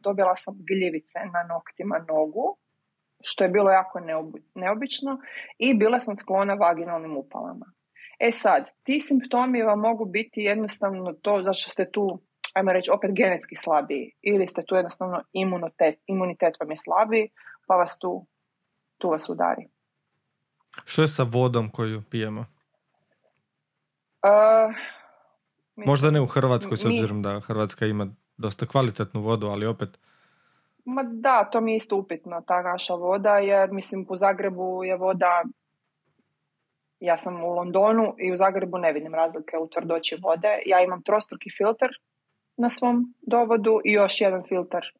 [0.00, 2.56] dobila sam gljivice na noktima nogu,
[3.20, 4.00] što je bilo jako
[4.54, 5.18] neobično,
[5.58, 7.66] i bila sam sklona vaginalnim upalama.
[8.18, 12.20] E sad, ti simptomi vam mogu biti jednostavno to zašto ste tu
[12.54, 17.30] ajmo reći, opet genetski slabiji ili ste tu jednostavno imunitet, imunitet vam je slabiji,
[17.66, 18.26] pa vas tu,
[18.98, 19.68] tu vas udari.
[20.84, 22.40] Što je sa vodom koju pijemo?
[22.40, 22.46] Uh,
[25.76, 29.98] Možda ne u Hrvatskoj, s obzirom da Hrvatska ima dosta kvalitetnu vodu, ali opet...
[30.84, 34.96] Ma da, to mi je isto upitno, ta naša voda, jer mislim u Zagrebu je
[34.96, 35.42] voda
[37.00, 40.48] ja sam u Londonu i u Zagrebu ne vidim razlike u tvrdoći vode.
[40.66, 41.88] Ja imam trostruki filter
[42.58, 44.92] na svom dovodu i još jedan filter.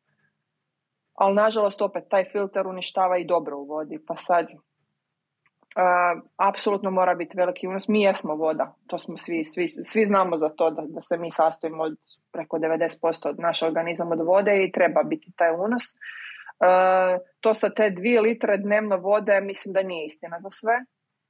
[1.14, 3.98] Ali nažalost opet taj filter uništava i dobro u vodi.
[4.06, 7.88] Pa sad uh, apsolutno mora biti veliki unos.
[7.88, 8.74] Mi jesmo voda.
[8.86, 11.96] To smo svi, svi, svi znamo za to da, da se mi sastojimo od
[12.32, 15.82] preko 90% od naše organizam od vode i treba biti taj unos.
[16.60, 20.84] Uh, to sa te dvije litre dnevno vode mislim da nije istina za sve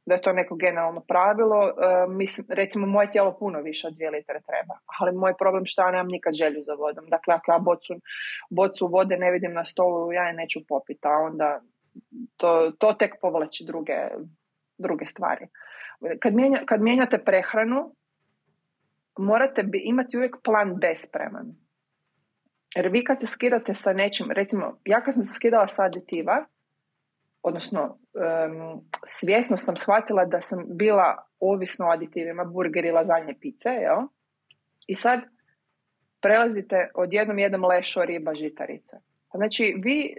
[0.09, 1.61] da je to neko generalno pravilo.
[1.69, 1.73] E,
[2.09, 5.91] mislim, recimo, moje tijelo puno više od dvije litre treba, ali moj problem što ja
[5.91, 7.05] nemam nikad želju za vodom.
[7.09, 7.95] Dakle, ako ja bocu,
[8.51, 11.61] bocu vode ne vidim na stolu, ja je neću popiti, a onda
[12.37, 13.99] to, to tek povlači druge,
[14.79, 15.47] druge stvari.
[16.21, 17.95] Kad, mijenja, kad mijenjate prehranu,
[19.19, 21.47] morate bi, imati uvijek plan B spreman.
[22.77, 26.45] Jer vi kad se skidate sa nečim, recimo, ja kad sam se skidala sa aditiva,
[27.43, 27.99] odnosno
[29.07, 33.99] svjesno sam shvatila da sam bila ovisna o aditivima, burgeri, lazanje, pice, jel?
[34.87, 35.21] I sad
[36.21, 38.97] prelazite odjednom jednom lešo riba žitarice.
[39.35, 40.17] Znači, vi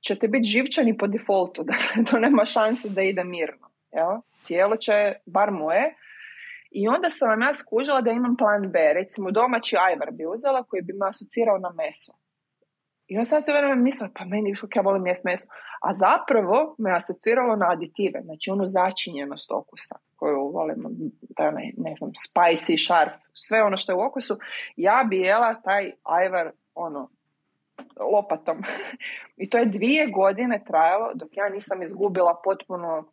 [0.00, 3.70] ćete biti živčani po defaultu, dakle, to nema šanse da ide mirno.
[3.92, 4.20] Jel?
[4.46, 5.94] Tijelo će, bar moje,
[6.70, 8.78] i onda sam vam ja skužila da imam plan B.
[8.94, 12.12] Recimo domaći ajvar bi uzela koji bi me asocirao na meso.
[13.10, 15.48] I on sad se vremena mislila, pa meni više ja volim jest meso.
[15.80, 20.84] A zapravo me asociralo na aditive, znači onu začinjenost okusa koju volim,
[21.36, 24.38] da ne, ne znam, spicy, sharp, sve ono što je u okusu.
[24.76, 27.08] Ja bi jela taj ajvar, ono,
[28.12, 28.62] lopatom.
[29.42, 33.04] I to je dvije godine trajalo dok ja nisam izgubila potpuno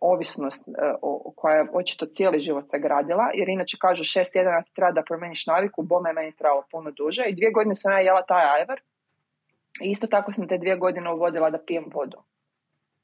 [0.00, 0.72] ovisnost e,
[1.02, 4.92] o, koja je očito cijeli život se gradila, jer inače kažu šest tjedana ti treba
[4.92, 7.24] da promeniš naviku, bome meni trebalo puno duže.
[7.26, 8.80] I dvije godine sam ja jela taj ajvar.
[9.82, 12.22] I isto tako sam te dvije godine uvodila da pijem vodu.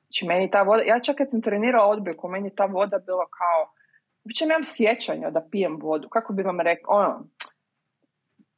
[0.03, 3.72] Znači meni ta voda, ja čak kad sam trenirala odbojku, meni ta voda bila kao,
[4.24, 7.26] uopće nemam sjećanja da pijem vodu, kako bi vam rekao, ono,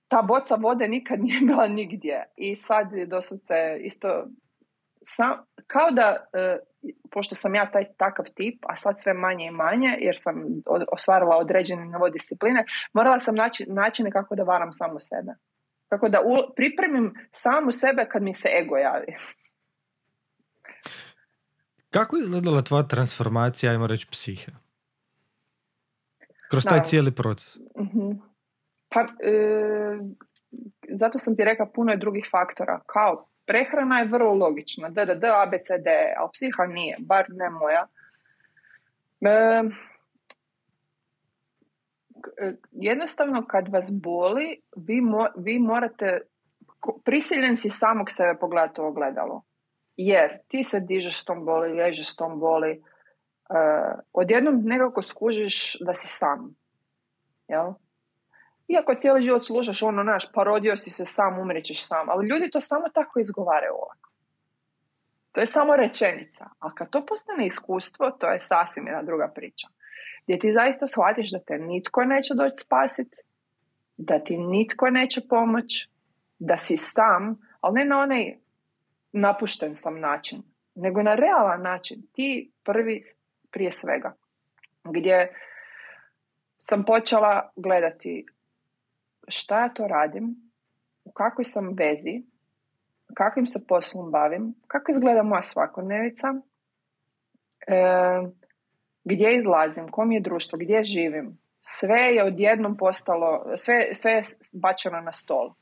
[0.09, 2.25] ta boca vode nikad nije bila nigdje.
[2.37, 4.25] I sad doslovce isto
[5.03, 6.59] sam, kao da e,
[7.11, 10.35] pošto sam ja taj takav tip, a sad sve manje i manje, jer sam
[10.93, 15.33] osvarala određene nivo discipline, morala sam naći načine kako da varam samu sebe.
[15.89, 16.21] Kako da
[16.57, 19.17] pripremim samu sebe kad mi se ego javi.
[21.91, 24.53] Kako je izgledala tvoja transformacija, ajmo reći, psihe?
[26.51, 27.57] Kroz taj cijeli proces.
[27.57, 28.17] uh
[28.89, 29.99] Pa, e,
[30.89, 32.81] zato sam ti rekla puno je drugih faktora.
[32.87, 37.87] Kao Prehrana je vrlo logična, DDD, ABCD, ali psiha nije, bar ne moja.
[39.21, 39.63] E,
[42.71, 45.01] jednostavno kad vas boli, vi,
[45.37, 46.21] vi morate,
[47.05, 49.43] prisiljen si samog sebe pogledati u ogledalo.
[49.97, 52.81] Jer ti se dižeš s tom boli, ležeš s tom boli, e,
[54.13, 56.55] odjednom nekako skužiš da si sam.
[57.49, 57.73] Jel?
[58.69, 62.61] Iako cijeli život slušaš ono, naš, parodio si se sam, umrećeš sam, ali ljudi to
[62.61, 64.11] samo tako izgovaraju ovako.
[65.33, 66.49] To je samo rečenica.
[66.59, 69.69] A kad to postane iskustvo, to je sasvim jedna druga priča.
[70.25, 73.09] Gdje ti zaista shvatiš da te nitko neće doći spasit,
[73.97, 75.89] da ti nitko neće pomoć,
[76.39, 78.37] da si sam, ali ne na onaj
[79.13, 80.43] napušten sam način,
[80.75, 81.97] nego na realan način.
[82.13, 83.03] Ti prvi
[83.51, 84.15] prije svega.
[84.85, 85.35] Gdje
[86.61, 88.27] sam počela gledati
[89.29, 90.37] šta ja to radim,
[91.05, 92.23] u kakvoj sam vezi,
[93.15, 96.35] kakvim se poslom bavim, kako izgleda moja svakodnevica,
[97.67, 97.83] e,
[99.05, 101.39] gdje izlazim, kom je društvo, gdje živim.
[101.61, 104.23] Sve je odjednom postalo, sve, sve je
[104.63, 105.53] bačeno na stol.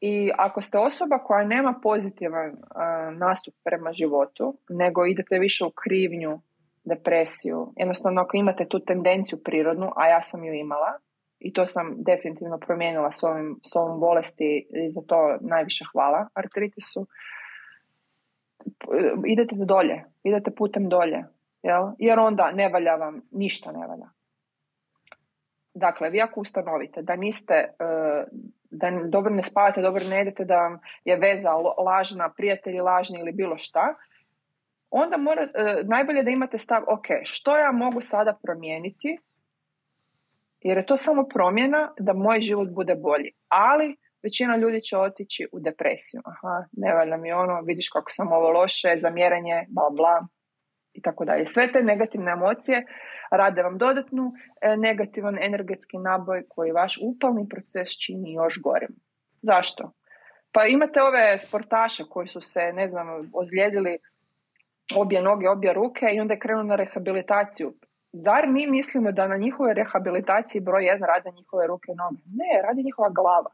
[0.00, 2.56] I ako ste osoba koja nema pozitivan e,
[3.10, 6.40] nastup prema životu, nego idete više u krivnju,
[6.84, 10.98] depresiju, jednostavno ako imate tu tendenciju prirodnu, a ja sam ju imala,
[11.44, 16.28] i to sam definitivno promijenila s, ovim, s ovom bolesti i za to najviše hvala
[16.34, 17.06] artritisu.
[19.26, 21.24] Idete dolje, idete putem dolje,
[21.62, 21.82] jel?
[21.98, 24.08] jer onda ne valja vam, ništa ne valja.
[25.74, 27.74] Dakle, vi ako ustanovite da niste, e,
[28.70, 31.52] da dobro ne spavate, dobro ne idete, da vam je veza
[31.84, 33.94] lažna, prijatelji lažni ili bilo šta,
[34.90, 39.18] onda mora, e, najbolje da imate stav, ok, što ja mogu sada promijeniti
[40.64, 43.30] jer je to samo promjena da moj život bude bolji.
[43.48, 46.20] Ali većina ljudi će otići u depresiju.
[46.24, 50.26] Aha, ne valja mi ono, vidiš kako sam ovo loše, zamjeranje, bla bla
[50.92, 51.46] i tako dalje.
[51.46, 52.86] Sve te negativne emocije
[53.30, 58.94] rade vam dodatnu e, negativan energetski naboj koji vaš upalni proces čini još gorim.
[59.42, 59.92] Zašto?
[60.52, 63.98] Pa imate ove sportaše koji su se, ne znam, ozlijedili
[64.96, 67.74] obje noge, obje ruke i onda je krenuo na rehabilitaciju.
[68.12, 72.22] Zar mi mislimo da na njihove rehabilitaciji broj jedan rade njihove ruke i noge?
[72.26, 73.50] Ne, radi njihova glava.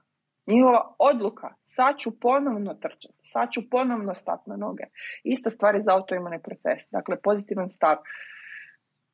[0.47, 4.85] Njihova odluka, sad ću ponovno trčati, sad ću ponovno stati na noge.
[5.25, 6.91] Ista stvar je za autoimuni proces.
[6.93, 7.97] Dakle, pozitivan stav.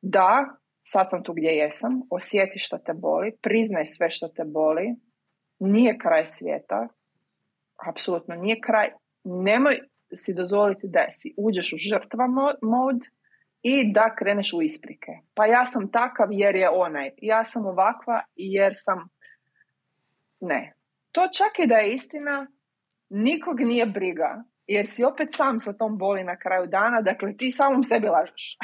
[0.01, 0.45] Da,
[0.81, 4.95] sad sam tu gdje jesam, osjeti što te boli, priznaj sve što te boli,
[5.59, 6.87] nije kraj svijeta,
[7.89, 8.89] apsolutno nije kraj.
[9.23, 9.79] Nemoj
[10.13, 12.27] si dozvoliti da si uđeš u žrtva
[12.61, 12.99] mod,
[13.67, 15.11] i da kreneš u isprike.
[15.33, 17.11] Pa ja sam takav jer je onaj.
[17.21, 19.09] Ja sam ovakva jer sam...
[20.39, 20.73] Ne.
[21.11, 22.47] To čak i da je istina,
[23.09, 24.43] nikog nije briga.
[24.67, 27.01] Jer si opet sam sa tom boli na kraju dana.
[27.01, 28.57] Dakle, ti samom sebi lažeš.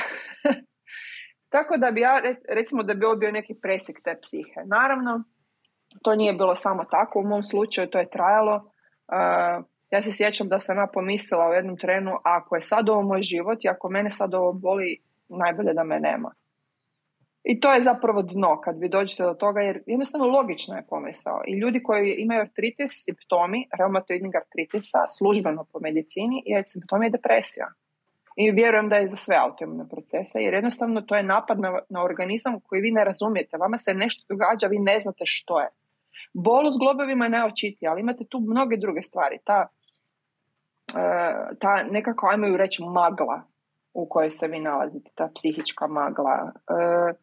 [1.54, 4.62] Tako da bi ja, recimo da bi ovo bio neki presjek te psihe.
[4.66, 5.24] Naravno,
[6.04, 8.56] to nije bilo samo tako, u mom slučaju to je trajalo.
[8.56, 13.02] Uh, ja se sjećam da sam ja pomislila u jednom trenu, ako je sad ovo
[13.02, 14.98] moj život i ako mene sad ovo boli,
[15.30, 16.34] najbolje da me nema.
[17.44, 21.42] I to je zapravo dno kad vi dođete do toga, jer jednostavno logično je pomisao.
[21.48, 27.68] I ljudi koji imaju artritis, simptomi reumatoidnog artritisa, službeno po medicini, je simptomi je depresija.
[28.36, 32.04] I vjerujem da je za sve autoimune procese, jer jednostavno to je napad na, na
[32.04, 33.58] organizam koji vi ne razumijete.
[33.58, 35.70] Vama se nešto događa, vi ne znate što je.
[36.34, 39.38] Bol s globovima je najočitiji, ali imate tu mnoge druge stvari.
[39.44, 39.68] Ta,
[41.60, 43.52] ta nekako, ajmo ju reći, magla
[43.94, 46.52] u kojoj se vi nalazite, ta psihička magla.
[46.56, 47.14] E,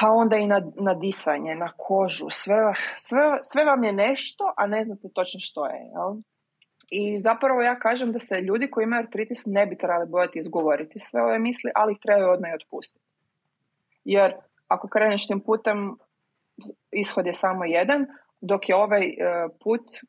[0.00, 2.56] pa onda i na, na disanje, na kožu, sve,
[2.96, 5.80] sve, sve vam je nešto, a ne znate točno što je.
[5.94, 6.16] Jel?
[6.90, 10.98] I zapravo ja kažem da se ljudi koji imaju artritis ne bi trebali bojati izgovoriti
[10.98, 13.04] sve ove misli, ali ih trebaju odmah i otpustiti.
[14.04, 14.34] Jer
[14.68, 15.96] ako kreneš tim putem,
[16.90, 18.06] ishod je samo jedan,
[18.40, 19.14] dok je ovaj e,
[19.64, 20.06] put e,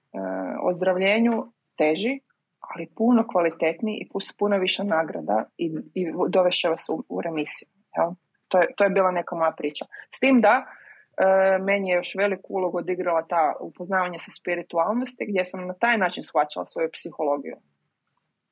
[0.63, 2.19] ozdravljenju teži,
[2.59, 7.69] ali puno kvalitetniji i puno više nagrada i, i dovešće vas u, u remisiju.
[7.97, 8.09] Jel?
[8.47, 9.85] To je, to je bila neka moja priča.
[10.09, 15.45] S tim da e, meni je još veliku ulogu odigrala ta upoznavanje sa spiritualnosti gdje
[15.45, 17.55] sam na taj način shvaćala svoju psihologiju.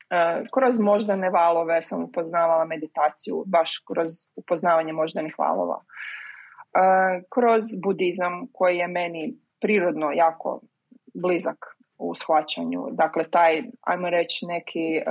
[0.09, 5.81] E, kroz moždane valove sam upoznavala meditaciju, baš kroz upoznavanje moždanih valova.
[5.81, 10.61] E, kroz budizam koji je meni prirodno jako
[11.13, 12.87] blizak u shvaćanju.
[12.91, 15.01] Dakle, taj, ajmo reći, neki,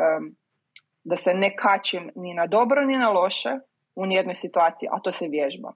[1.04, 3.50] da se ne kačim ni na dobro ni na loše,
[3.94, 5.72] u nijednoj situaciji, a to se vježba.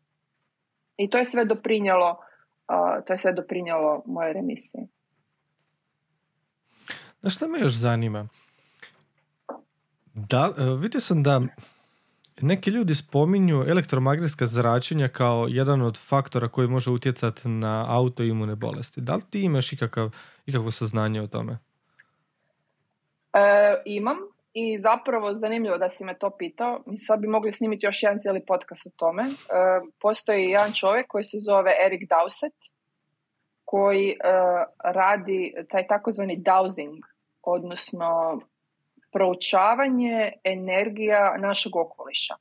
[0.96, 4.86] I to je sve doprinjalo, uh, to je sve doprinjalo moje remisije.
[7.22, 8.28] Na što me još zanima?
[10.14, 11.40] Da, uh, vidio sam da
[12.43, 19.01] neki ljudi spominju elektromagnetska zračenja kao jedan od faktora koji može utjecati na autoimune bolesti.
[19.01, 20.11] Da li ti imaš ikakav,
[20.47, 21.59] ikakvo saznanje o tome?
[23.32, 24.16] E, imam.
[24.53, 26.82] I zapravo zanimljivo da si me to pitao.
[26.86, 29.22] Mi sad bi mogli snimiti još jedan cijeli podcast o tome.
[29.22, 29.26] E,
[30.01, 32.70] postoji jedan čovjek koji se zove Eric Dowsett
[33.64, 34.16] koji e,
[34.84, 37.01] radi taj takozvani dowsing,
[37.43, 38.41] odnosno
[39.12, 42.34] proučavanje energija našeg okoliša.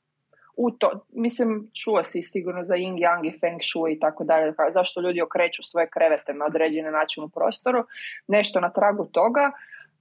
[0.56, 4.54] U to, mislim, čuo si sigurno za yin yang i feng shui i tako dalje,
[4.70, 7.84] zašto ljudi okreću svoje krevete na određeni način u prostoru,
[8.28, 9.50] nešto na tragu toga.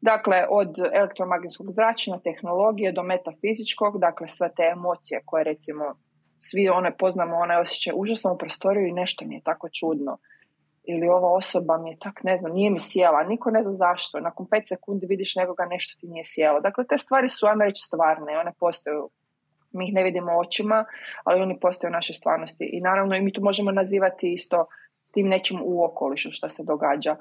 [0.02, 5.96] Dakle, od elektromagnetskog zračenja, tehnologije do metafizičkog, dakle sve te emocije koje recimo
[6.40, 10.18] svi one poznamo, one osjećaj užasno u prostoriju i nešto mi je tako čudno.
[10.90, 14.20] Ili ova osoba mi je tak, ne znam, nije mi sjela, niko ne zna zašto.
[14.20, 16.60] Nakon pet sekundi vidiš nekoga, nešto ti nije sjelo.
[16.60, 18.98] Dakle, te stvari su, ajmo reći, stvarne, one postoje
[19.74, 20.86] mi ih ne vidimo očima,
[21.24, 22.70] ali oni postoje u našoj stvarnosti.
[22.74, 24.66] I naravno i mi tu možemo nazivati isto
[25.02, 27.16] s tim nečim u okolišu što se događa.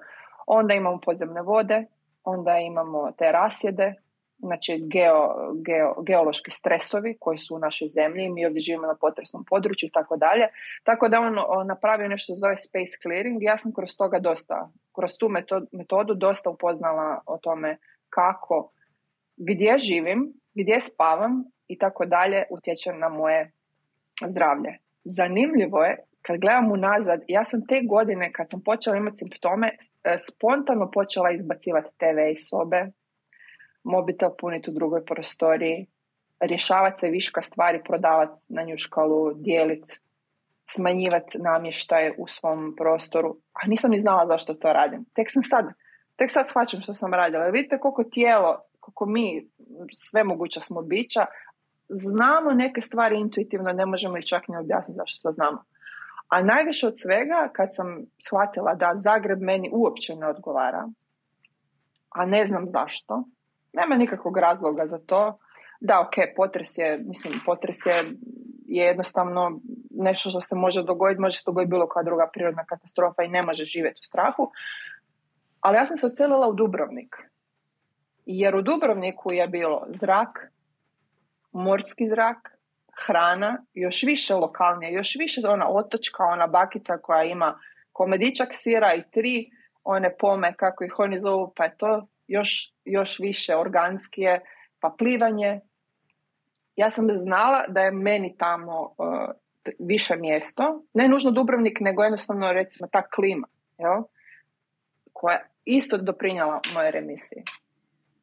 [0.47, 1.85] Onda imamo podzemne vode,
[2.25, 3.95] onda imamo te rasjede,
[4.39, 9.45] znači geo, geo, geološki stresovi koji su u našoj zemlji, mi ovdje živimo na potresnom
[9.45, 10.47] području i tako dalje.
[10.85, 15.29] Tako da on, napravio nešto zove space clearing ja sam kroz toga dosta, kroz tu
[15.29, 17.77] metodu, metodu dosta upoznala o tome
[18.09, 18.71] kako,
[19.37, 23.53] gdje živim, gdje spavam i tako dalje utječe na moje
[24.29, 24.79] zdravlje.
[25.05, 29.69] Zanimljivo je kad gledam unazad, ja sam te godine kad sam počela imati simptome,
[30.05, 32.87] e, spontano počela izbacivati TV iz sobe,
[33.87, 35.87] mobitel puniti u drugoj prostoriji,
[36.41, 39.91] rješavati se viška stvari, prodavati na njuškalu, dijeliti,
[40.67, 43.37] smanjivati namještaj u svom prostoru.
[43.53, 45.05] A nisam ni znala zašto to radim.
[45.15, 45.67] Tek sam sad,
[46.17, 47.47] tek sad shvaćam što sam radila.
[47.47, 49.49] Vidite koliko tijelo, koliko mi,
[49.93, 51.27] sve moguća smo bića,
[51.89, 55.65] znamo neke stvari intuitivno, ne možemo ih čak ni objasniti zašto to znamo.
[56.29, 57.87] A najviše od svega, kad sam
[58.19, 60.89] shvatila da Zagreb meni uopće ne odgovara,
[62.11, 63.25] a ne znam zašto,
[63.77, 65.39] nema nikakvog razloga za to.
[65.81, 67.97] Da, ok, potres je, mislim, potres je,
[68.67, 69.61] je jednostavno
[69.91, 73.43] nešto što se može dogoditi, može se dogoditi bilo koja druga prirodna katastrofa i ne
[73.43, 74.51] može živjeti u strahu.
[75.61, 77.17] Ali ja sam se ocelila u Dubrovnik.
[78.27, 80.53] Jer u Dubrovniku je bilo zrak,
[81.53, 82.57] morski zrak,
[83.07, 87.59] hrana, još više lokalnije, još više ona otočka, ona bakica koja ima
[87.93, 89.51] komedičak sira i tri
[89.85, 94.41] one pome, kako ih oni zovu, pa je to još, još više organskije,
[94.81, 95.61] pa plivanje.
[96.77, 99.31] Ja sam znala da je meni tamo uh,
[99.79, 103.49] više mjesto, ne nužno Dubrovnik, nego jednostavno recimo ta klima,
[103.79, 104.03] jel?
[105.13, 107.43] koja isto doprinjala moje remisije.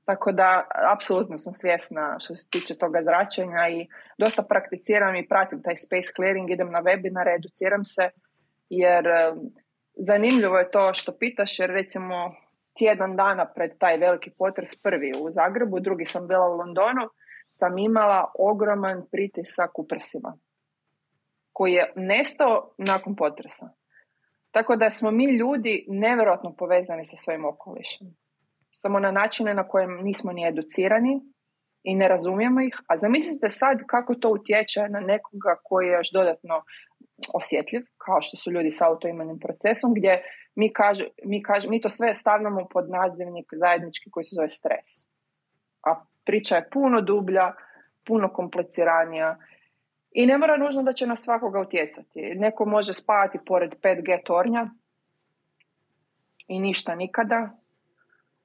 [0.06, 3.88] Tako da, apsolutno sam svjesna što se tiče toga zračenja i
[4.18, 8.10] dosta prakticiram i pratim taj space clearing, idem na webinare, educiram se,
[8.70, 9.06] jer
[9.96, 12.36] zanimljivo je to što pitaš, jer recimo
[12.78, 17.10] tjedan dana pred taj veliki potres, prvi u Zagrebu, drugi sam bila u Londonu,
[17.50, 20.38] sam imala ogroman pritisak u prsima
[21.54, 23.70] koji je nestao nakon potresa.
[24.52, 28.08] Tako da smo mi ljudi nevjerojatno povezani sa svojim okolišem.
[28.72, 31.22] Samo na načine na kojem nismo ni educirani
[31.84, 32.76] i ne razumijemo ih.
[32.88, 36.64] A zamislite sad kako to utječe na nekoga koji je još dodatno
[37.34, 40.24] osjetljiv, kao što su ljudi s autoimunim procesom, gdje
[40.56, 45.08] mi, kaže, mi, kaže, mi to sve stavljamo pod nadzivnik zajednički koji se zove stres.
[45.84, 47.54] A priča je puno dublja,
[48.06, 49.38] puno kompliciranija
[50.12, 52.22] i ne mora nužno da će na svakoga utjecati.
[52.36, 54.70] Neko može spavati pored 5G tornja
[56.48, 57.50] i ništa nikada,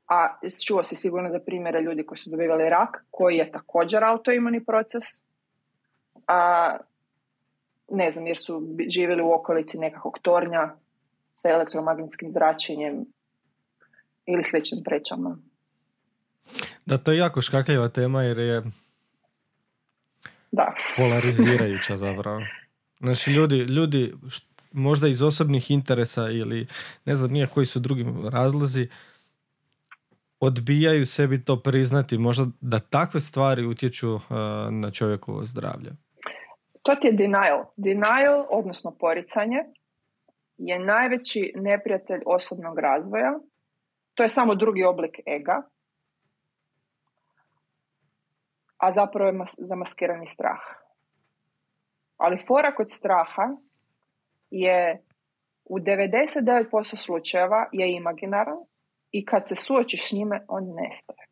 [0.08, 4.64] a čuo si sigurno za primjere ljudi koji su dobivali rak, koji je također autoimuni
[4.64, 5.04] proces,
[6.26, 6.76] a
[7.88, 10.76] ne znam, jer su živjeli u okolici nekakvog tornja
[11.40, 13.04] sa elektromagnetskim zračenjem
[14.26, 15.38] ili sličnim prečama.
[16.86, 18.62] Da, to je jako škakljiva tema jer je
[20.52, 20.74] da.
[20.96, 22.40] polarizirajuća zapravo.
[23.00, 24.14] Znači, ljudi, ljudi
[24.72, 26.66] možda iz osobnih interesa ili
[27.04, 28.88] ne znam nije koji su drugi razlozi,
[30.40, 34.22] odbijaju sebi to priznati, možda da takve stvari utječu uh,
[34.70, 35.90] na čovjekovo zdravlje.
[36.82, 37.64] To ti je denial.
[37.76, 39.58] Denial, odnosno poricanje,
[40.58, 43.38] je najveći neprijatelj osobnog razvoja.
[44.14, 45.62] To je samo drugi oblik ega,
[48.76, 50.60] a zapravo je zamaskirani strah.
[52.16, 53.56] Ali fora kod straha
[54.50, 55.02] je
[55.64, 58.58] u 99% slučajeva je imaginaran
[59.12, 61.26] i kad se suočiš s njime, on nestaje.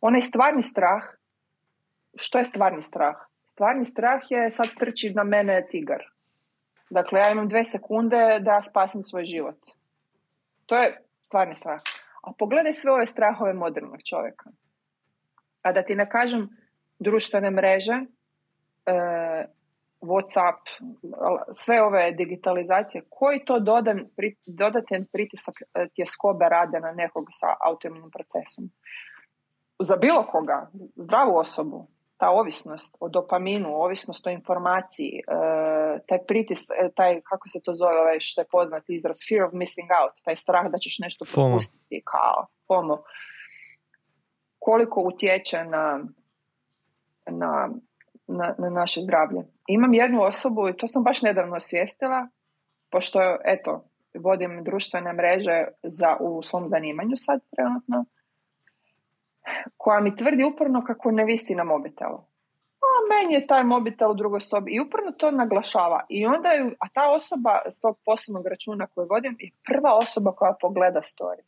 [0.00, 1.02] Onaj stvarni strah,
[2.14, 3.16] što je stvarni strah?
[3.44, 6.04] Stvarni strah je sad trči na mene tigar.
[6.90, 9.56] Dakle, ja imam dve sekunde da spasim svoj život.
[10.66, 11.80] To je stvarni strah.
[12.22, 14.50] A pogledaj sve ove strahove modernog čovjeka.
[15.62, 16.48] A da ti ne kažem
[16.98, 17.94] društvene mreže,
[18.86, 19.46] e,
[20.00, 20.60] Whatsapp,
[21.52, 24.06] sve ove digitalizacije, koji to dodan,
[24.46, 28.70] dodaten pritisak e, tjeskobe rade na nekog sa autoimunim procesom?
[29.78, 31.86] Za bilo koga, zdravu osobu,
[32.20, 36.60] ta ovisnost o dopaminu, ovisnost o informaciji, e, taj pritis,
[36.94, 40.36] taj, kako se to zove, ovaj što je poznati izraz, fear of missing out, taj
[40.36, 43.02] strah da ćeš nešto propustiti, kao FOMO,
[44.58, 46.00] koliko utječe na
[47.30, 47.68] na,
[48.26, 49.46] na, na naše zdravlje.
[49.66, 52.28] Imam jednu osobu i to sam baš nedavno osvijestila,
[52.90, 58.04] pošto eto, vodim društvene mreže za, u svom zanimanju sad trenutno,
[59.76, 62.18] koja mi tvrdi uporno kako ne visi na mobitelu.
[62.80, 66.06] A meni je taj mobitel u drugoj sobi i uporno to naglašava.
[66.08, 70.32] I onda je, a ta osoba s tog poslovnog računa koju vodim je prva osoba
[70.32, 71.42] koja pogleda story.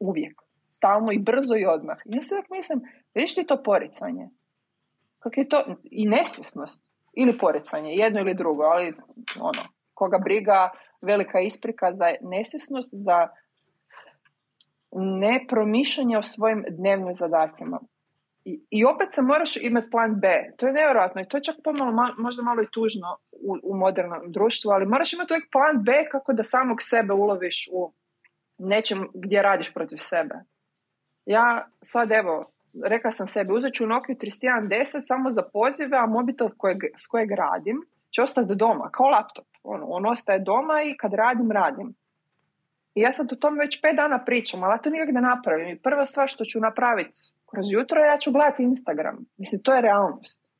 [0.00, 0.42] Uvijek.
[0.66, 1.98] Stalno i brzo i odmah.
[2.04, 2.80] Ja se uvijek mislim,
[3.14, 4.28] vidiš ti to poricanje?
[5.18, 8.94] Kako je to i nesvjesnost ili porecanje, jedno ili drugo, ali
[9.40, 9.62] ono,
[9.94, 10.70] koga briga
[11.02, 13.28] velika isprika za nesvjesnost, za
[14.92, 17.80] nepromišljanje o svojim dnevnim zadacima.
[18.44, 20.28] I, I, opet se moraš imati plan B.
[20.56, 24.32] To je nevjerojatno i to je čak pomalo, možda malo i tužno u, u modernom
[24.32, 27.92] društvu, ali moraš imati uvijek plan B kako da samog sebe uloviš u
[28.58, 30.34] nečem gdje radiš protiv sebe.
[31.26, 32.50] Ja sad evo,
[32.84, 37.30] rekla sam sebi, uzet ću Nokia 3110 samo za pozive, a mobitel kojeg, s kojeg
[37.30, 39.46] radim će ostati doma, kao laptop.
[39.62, 41.94] On, on ostaje doma i kad radim, radim.
[42.94, 45.68] I ja sad o tome već pet dana pričam, ali ja to nikak ne napravim.
[45.68, 47.18] I prva stvar što ću napraviti
[47.50, 49.16] kroz jutro, ja ću gledati Instagram.
[49.36, 50.50] Mislim, to je realnost.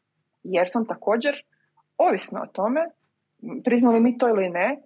[0.42, 1.34] Jer sam također
[1.98, 2.80] ovisna o tome,
[3.64, 4.82] priznali mi to ili ne.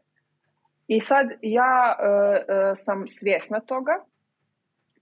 [0.87, 4.05] I sad ja e, e, sam svjesna toga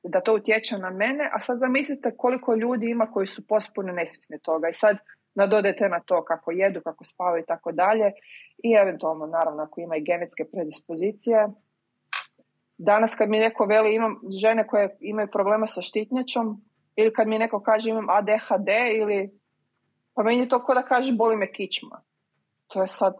[0.02, 4.39] da to utječe na mene, a sad zamislite koliko ljudi ima koji su pospuno nesvjesni
[4.39, 4.97] toga i sad
[5.35, 8.12] nadodajte na to kako jedu, kako spavaju i tako dalje
[8.59, 11.48] i eventualno naravno ako ima i genetske predispozicije.
[12.78, 16.62] Danas kad mi neko veli imam žene koje imaju problema sa štitnjačom
[16.97, 19.39] ili kad mi neko kaže imam ADHD ili
[20.15, 22.03] pa meni je to kao da kaže boli me kičma.
[22.66, 23.15] To je sad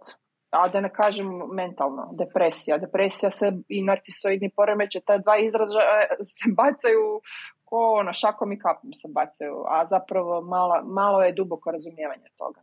[0.52, 2.78] a da ne kažem mentalno, depresija.
[2.78, 5.80] Depresija se i narcisoidni poremeće, ta dva izraža
[6.24, 7.20] se bacaju
[7.64, 12.60] ko ono, šakom i kapom se bacaju, a zapravo malo, malo je duboko razumijevanje toga.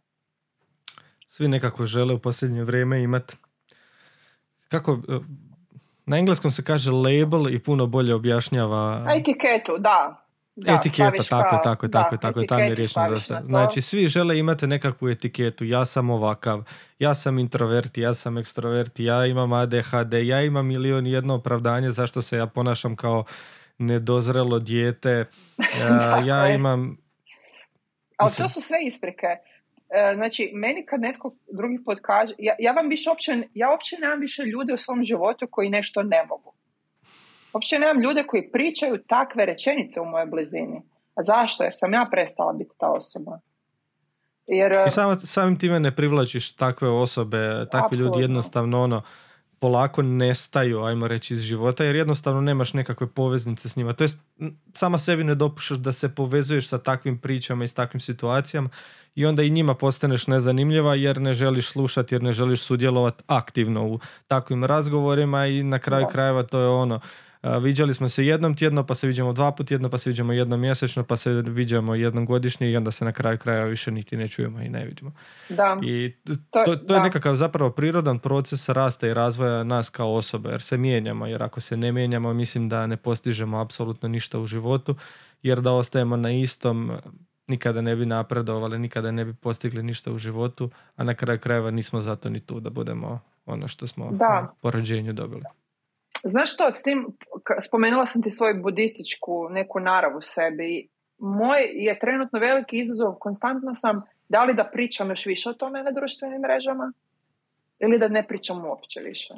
[1.27, 3.37] Svi nekako žele u posljednje vrijeme imati
[4.67, 4.97] kako
[6.09, 10.25] na engleskom se kaže label i puno bolje objašnjava etiketu, da.
[10.55, 13.39] Da, etiketa, tako je, tako je, da, tako je, tako je, tam je riješeno na
[13.39, 13.45] to.
[13.45, 16.63] Znači, svi žele imati nekakvu etiketu, ja sam ovakav,
[16.99, 21.91] ja sam introvert, ja sam ekstrovert, ja imam ADHD, ja imam milion i jedno opravdanje
[21.91, 23.23] zašto se ja ponašam kao
[23.77, 25.09] nedozrelo dijete,
[25.81, 26.97] ja, Tako ja imam...
[28.17, 29.27] Ali to su sve isprike.
[29.89, 33.95] E, Znači, meni kad netko drugi put kaže, ja, ja vam više uopće, ja uopće
[34.01, 36.53] nemam više ljude u svom životu koji nešto ne mogu.
[37.53, 40.81] Uopće nemam ljude koji pričaju takve rečenice u mojoj blizini.
[41.15, 41.63] A zašto?
[41.63, 43.39] Jer sam ja prestala biti ta osoba.
[44.47, 47.37] Jer, e, I sam, samim time ne privlačiš takve osobe,
[47.71, 48.05] takvi Apsolutno.
[48.05, 49.01] ljudi jednostavno ono,
[49.59, 53.93] polako nestaju, ajmo reći, iz života, jer jednostavno nemaš nekakve poveznice s njima.
[53.93, 54.17] To jest,
[54.73, 58.69] sama sebi ne dopuštaš da se povezuješ sa takvim pričama i s takvim situacijama
[59.15, 63.87] i onda i njima postaneš nezanimljiva jer ne želiš slušati, jer ne želiš sudjelovati aktivno
[63.87, 66.99] u takvim razgovorima i na kraju krajeva to je ono,
[67.43, 70.59] viđali smo se jednom tjedno, pa se viđamo dva put tjedno, pa se viđamo jednom
[70.59, 74.27] mjesečno, pa se viđamo jednom godišnje i onda se na kraju krajeva više niti ne
[74.27, 75.11] čujemo i ne vidimo.
[75.49, 77.03] da, I To- to, to je da.
[77.03, 81.59] nekakav zapravo prirodan proces rasta i razvoja nas kao osobe, jer se mijenjamo, jer ako
[81.59, 84.95] se ne mijenjamo, mislim da ne postižemo apsolutno ništa u životu,
[85.43, 86.91] jer da ostajemo na istom,
[87.47, 91.71] nikada ne bi napredovali, nikada ne bi postigli ništa u životu, a na kraju krajeva
[91.71, 94.53] nismo zato ni tu da budemo ono što smo Da.
[94.61, 95.41] po rođenju dobili.
[96.23, 97.17] Znaš što, s tim,
[97.67, 100.87] spomenula sam ti svoju budističku neku naravu sebi.
[101.17, 105.83] Moj je trenutno veliki izazov, konstantno sam, da li da pričam još više o tome
[105.83, 106.93] na društvenim mrežama
[107.79, 109.33] ili da ne pričam uopće više.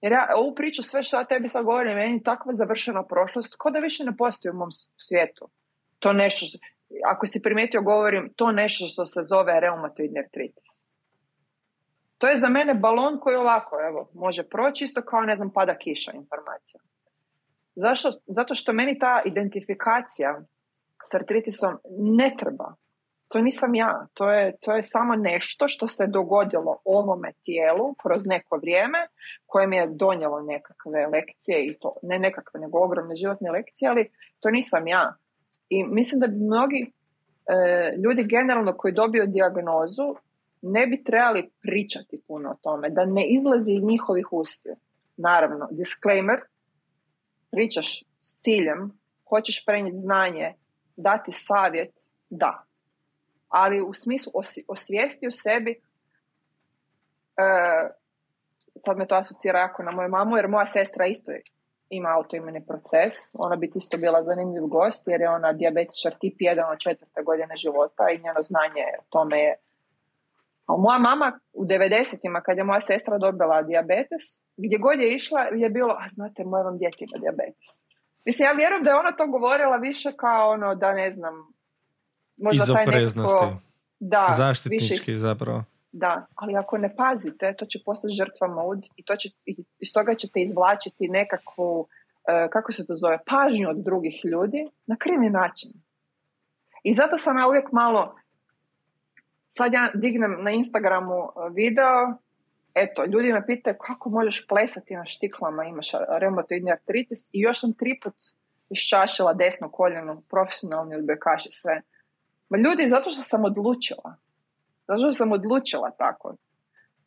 [0.00, 3.56] Jer ja ovu priču, sve što ja tebi sad govorim, meni je takva završena prošlost,
[3.58, 5.48] ko da više ne postoji u mom svijetu.
[5.98, 6.58] To nešto, što-
[7.12, 10.91] ako si primijetio, govorim, to nešto što se zove reumatoidni artritis.
[12.22, 15.78] To je za mene balon koji ovako, evo, može proći isto kao, ne znam, pada
[15.78, 16.80] kiša informacija.
[17.74, 18.08] Zašto?
[18.26, 20.40] Zato što meni ta identifikacija
[21.10, 22.74] s artritisom ne treba.
[23.28, 24.06] To nisam ja.
[24.14, 28.98] To je, to je samo nešto što se dogodilo ovome tijelu kroz neko vrijeme
[29.46, 34.10] koje mi je donijelo nekakve lekcije i to, ne nekakve, nego ogromne životne lekcije, ali
[34.40, 35.14] to nisam ja.
[35.68, 36.92] I mislim da bi mnogi
[37.46, 40.14] e, ljudi generalno koji dobiju dijagnozu
[40.62, 44.76] ne bi trebali pričati puno o tome, da ne izlazi iz njihovih ustiju.
[45.16, 46.40] Naravno, disclaimer,
[47.50, 48.98] pričaš s ciljem,
[49.28, 50.54] hoćeš prenijeti znanje,
[50.96, 51.92] dati savjet,
[52.30, 52.64] da.
[53.48, 54.32] Ali u smislu
[54.68, 55.80] osvijesti u sebi, e,
[58.76, 61.32] sad me to asocira jako na moju mamu, jer moja sestra isto
[61.90, 63.14] ima autoimuni proces.
[63.34, 67.56] Ona bi isto bila zanimljiv gost, jer je ona dijabetičar tip 1 od četvrte godine
[67.56, 69.56] života i njeno znanje o tome je
[70.68, 74.22] moja mama u 90-ima kad je moja sestra dobila dijabetes,
[74.56, 77.70] gdje god je išla je bilo, a znate, moje vam djete ima dijabetes.
[78.24, 81.34] Mislim, ja vjerujem da je ona to govorila više kao ono, da ne znam,
[82.36, 83.56] možda taj nekako...
[84.00, 85.64] Da, više zaštitnički zapravo.
[85.92, 89.28] da, ali ako ne pazite, to će postati žrtva mod i to će,
[89.78, 91.88] iz toga ćete izvlačiti nekakvu,
[92.28, 95.70] e, kako se to zove, pažnju od drugih ljudi na krivi način.
[96.84, 98.16] I zato sam ja uvijek malo,
[99.54, 102.16] sad ja dignem na Instagramu e, video,
[102.74, 105.88] eto, ljudi me pitaju kako možeš plesati na štiklama, imaš
[106.20, 108.14] reumatoidni artritis i još sam tri put
[108.70, 111.82] iščašila desno koljeno, profesionalni odbojkaš i sve.
[112.48, 114.16] Ma ljudi, zato što sam odlučila.
[114.88, 116.36] Zato što sam odlučila tako.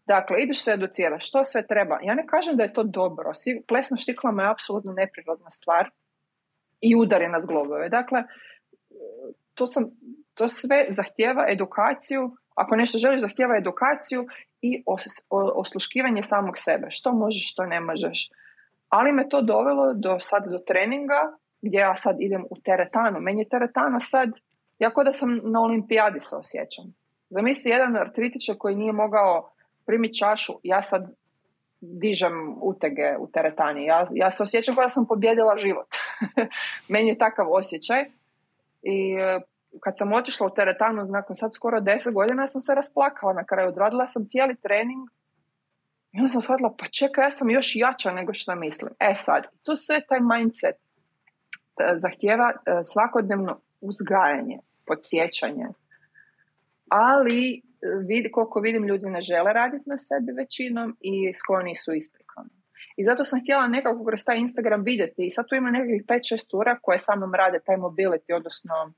[0.06, 2.00] Dakle, ideš se educirati, što sve treba.
[2.04, 3.34] Ja ne kažem da je to dobro.
[3.34, 5.90] Si- Ples na štiklama je apsolutno neprirodna stvar
[6.82, 7.90] i udari na zglobove.
[7.90, 8.24] Dakle,
[9.54, 9.84] to, sam,
[10.36, 12.38] to sve zahtjeva edukaciju.
[12.56, 14.28] Ako nešto želiš, zahtjeva edukaciju
[14.62, 14.84] i
[15.56, 16.88] osluškivanje samog sebe.
[16.90, 18.30] Što možeš, što ne možeš.
[18.90, 23.20] Ali me to dovelo do sad do treninga gdje ja sad idem u teretanu.
[23.20, 24.30] Meni je teretana sad,
[24.80, 26.86] ja kao da sam na olimpijadi se osjećam.
[27.30, 29.52] Zamisli jedan artritičar koji nije mogao
[29.86, 31.14] primiti čašu, ja sad
[31.82, 33.86] dižem utege u teretani.
[33.86, 35.88] Ja, ja se osjećam kao da sam pobjedila život.
[36.94, 38.06] Meni je takav osjećaj.
[38.82, 39.16] I
[39.80, 43.46] kad sam otišla u teretanu, nakon sad skoro 10 godina, ja sam se rasplakala na
[43.46, 43.70] kraju.
[43.70, 45.10] Odradila sam cijeli trening
[46.12, 48.94] i onda sam shvatila, pa čekaj, ja sam još jača nego što mislim.
[49.00, 50.82] E sad, tu sve taj mindset e,
[51.96, 55.68] zahtjeva e, svakodnevno uzgajanje, podsjećanje.
[56.90, 57.62] Ali e,
[58.08, 62.50] vidi, koliko vidim ljudi ne žele raditi na sebi većinom i skloni su isprikama.
[62.98, 66.50] I zato sam htjela nekako kroz taj Instagram vidjeti i sad tu ima nekakvih 5-6
[66.50, 68.94] cura koje sa mnom rade taj mobility, odnosno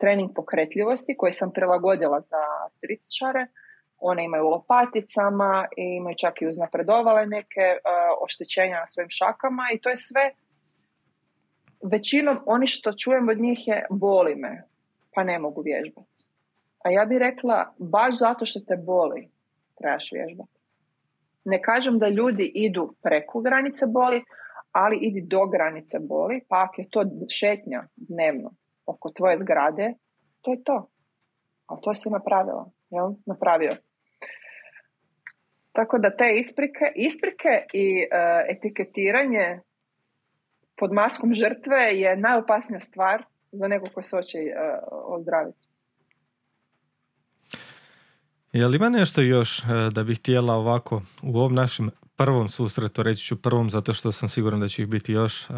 [0.00, 2.42] trening pokretljivosti koji sam prilagodila za
[2.80, 3.46] tritičare.
[3.98, 7.78] One imaju u lopaticama i imaju čak i uznapredovale neke e,
[8.24, 10.30] oštećenja na svojim šakama i to je sve
[11.82, 14.62] većinom oni što čujem od njih je boli me,
[15.14, 16.22] pa ne mogu vježbati.
[16.84, 19.30] A ja bih rekla, baš zato što te boli,
[19.78, 20.60] trebaš vježbati.
[21.44, 24.24] Ne kažem da ljudi idu preko granice boli,
[24.72, 28.50] ali idi do granice boli, pa ako je to šetnja dnevno
[28.86, 29.94] oko tvoje zgrade,
[30.40, 30.88] to je to.
[31.66, 33.08] Ali to si napravila, jel?
[33.26, 33.72] Napravio.
[35.72, 39.60] Tako da te isprike, isprike i uh, etiketiranje
[40.76, 45.66] pod maskom žrtve je najopasnija stvar za nekog ko se hoće uh, ozdraviti.
[48.52, 53.02] Je li ima nešto još uh, da bih htjela ovako u ovom našem prvom susretu,
[53.02, 55.56] reći ću prvom zato što sam siguran da će ih biti još, uh,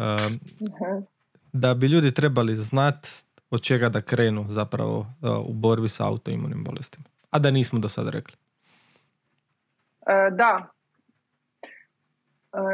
[1.53, 3.07] da bi ljudi trebali znat
[3.49, 5.05] od čega da krenu zapravo
[5.45, 8.35] u borbi sa autoimunim bolestima, a da nismo do sada rekli.
[10.31, 10.69] Da.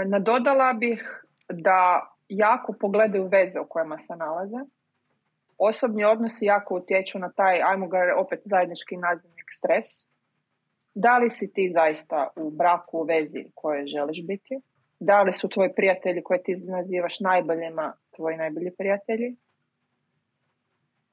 [0.06, 4.58] Nadodala bih da jako pogledaju veze u kojima se nalaze.
[5.58, 9.86] Osobni odnosi jako utječu na taj, ajmo ga opet zajednički nazivnik, stres.
[10.96, 14.60] Da li si ti zaista u braku, u vezi koje želiš biti?
[15.00, 19.36] Da li su tvoji prijatelji koje ti nazivaš najboljima tvoji najbolji prijatelji?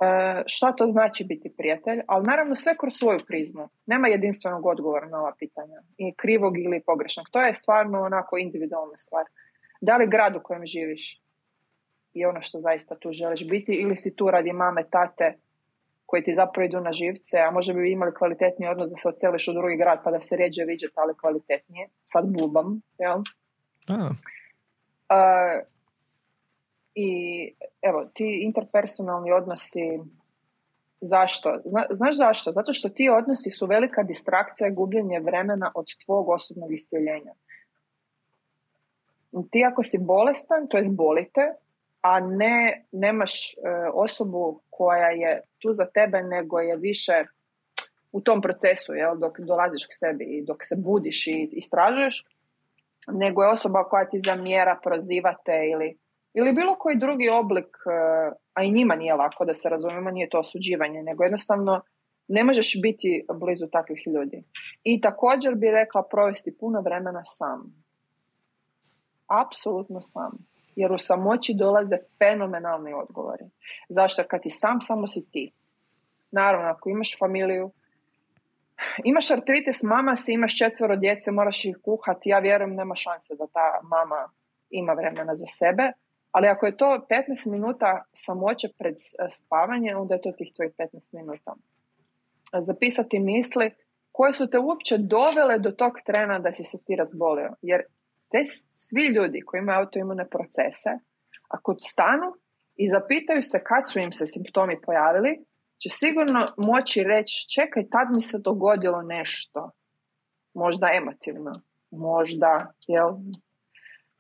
[0.01, 2.01] E, šta to znači biti prijatelj?
[2.07, 3.69] Ali naravno sve kroz svoju prizmu.
[3.87, 5.83] Nema jedinstvenog odgovora na ova pitanja.
[5.97, 7.27] I krivog ili pogrešnog.
[7.31, 9.25] To je stvarno onako individualna stvar.
[9.81, 11.23] Da li grad u kojem živiš
[12.15, 15.39] je ono što zaista tu želiš biti ili si tu radi mame, tate
[16.07, 19.49] koji ti zapravo idu na živce, a možda bi imali kvalitetni odnos da se odseliš
[19.49, 21.89] u drugi grad pa da se ređe viđete, ali kvalitetnije.
[22.05, 23.19] Sad bubam, jel?
[23.89, 24.17] Uh,
[26.95, 27.11] I
[27.83, 30.01] evo, ti interpersonalni odnosi
[31.05, 31.61] Zašto?
[31.91, 32.53] znaš zašto?
[32.53, 37.33] Zato što ti odnosi su velika distrakcija i gubljenje vremena od tvog osobnog iscijeljenja
[39.51, 41.41] ti ako si bolestan, to je bolite,
[42.01, 43.57] a ne nemaš e,
[43.95, 47.25] osobu koja je tu za tebe, nego je više
[48.13, 52.25] u tom procesu, jel, dok dolaziš k sebi i dok se budiš i istražuješ,
[53.09, 55.99] nego je osoba koja ti zamjera, prozivate ili,
[56.35, 57.93] ili bilo koji drugi oblik, e,
[58.55, 61.81] a i njima nije lako da se razumijemo, nije to osuđivanje, nego jednostavno
[62.29, 64.45] ne možeš biti blizu takvih ljudi.
[64.83, 67.83] I također bi rekla provesti puno vremena sam
[69.41, 70.31] apsolutno sam.
[70.77, 73.45] Jer u samoći dolaze fenomenalni odgovori.
[73.89, 74.23] Zašto?
[74.29, 75.53] Kad ti sam, samo si ti.
[76.31, 77.71] Naravno, ako imaš familiju,
[79.05, 83.47] imaš artritis, mama si, imaš četvero djece, moraš ih kuhati, ja vjerujem nema šanse da
[83.47, 84.29] ta mama
[84.71, 85.93] ima vremena za sebe,
[86.31, 88.95] ali ako je to 15 minuta samoće pred
[89.31, 91.55] spavanje, onda je to tih tvojih 15 minuta.
[92.61, 93.71] Zapisati misli
[94.13, 97.55] koje su te uopće dovele do tog trena da si se ti razbolio.
[97.63, 97.81] Jer
[98.31, 98.39] te
[98.75, 100.91] svi ljudi koji imaju autoimune procese,
[101.49, 102.29] ako stanu
[102.77, 105.45] i zapitaju se kad su im se simptomi pojavili,
[105.83, 109.71] će sigurno moći reći čekaj, tad mi se dogodilo nešto.
[110.55, 111.53] Možda emotivno,
[111.91, 113.11] možda jel,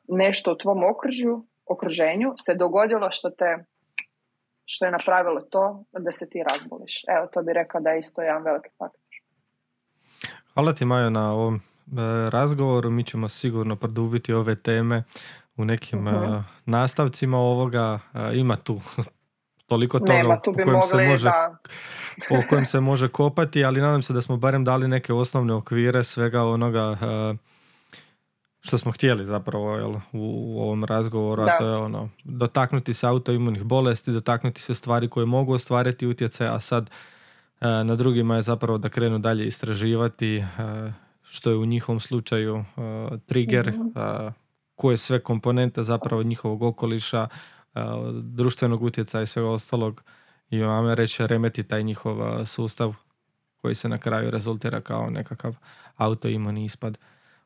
[0.09, 3.65] nešto u tvom okružju, okruženju se dogodilo što te
[4.65, 7.03] što je napravilo to da se ti razboliš.
[7.09, 9.01] Evo, to bi rekao da je isto jedan veliki faktor.
[10.55, 11.61] Hvala ti Majo na ovom
[11.93, 12.91] E, razgovoru.
[12.91, 15.05] Mi ćemo sigurno produbiti ove teme
[15.57, 17.99] u nekim uh nastavcima ovoga.
[18.15, 18.81] E, ima tu
[19.73, 21.31] toliko toga Nema, tu bi kojem se može,
[22.29, 26.05] po kojem se može kopati, ali nadam se da smo barem dali neke osnovne okvire
[26.05, 26.97] svega onoga
[28.61, 33.63] što smo htjeli zapravo jel, u, ovom razgovoru, a to je ono, dotaknuti se autoimunih
[33.63, 36.91] bolesti, dotaknuti se stvari koje mogu ostvariti utjecaj, a sad
[37.61, 40.45] na drugima je zapravo da krenu dalje istraživati
[41.23, 42.65] što je u njihovom slučaju
[43.27, 44.43] trigger, mm
[44.83, 47.29] koje sve komponente zapravo njihovog okoliša,
[48.23, 50.03] društvenog utjecaja i svega ostalog
[50.51, 52.95] i vam reći remeti taj njihov sustav
[53.63, 55.57] koji se na kraju rezultira kao nekakav
[55.97, 56.99] autoimuni ispad.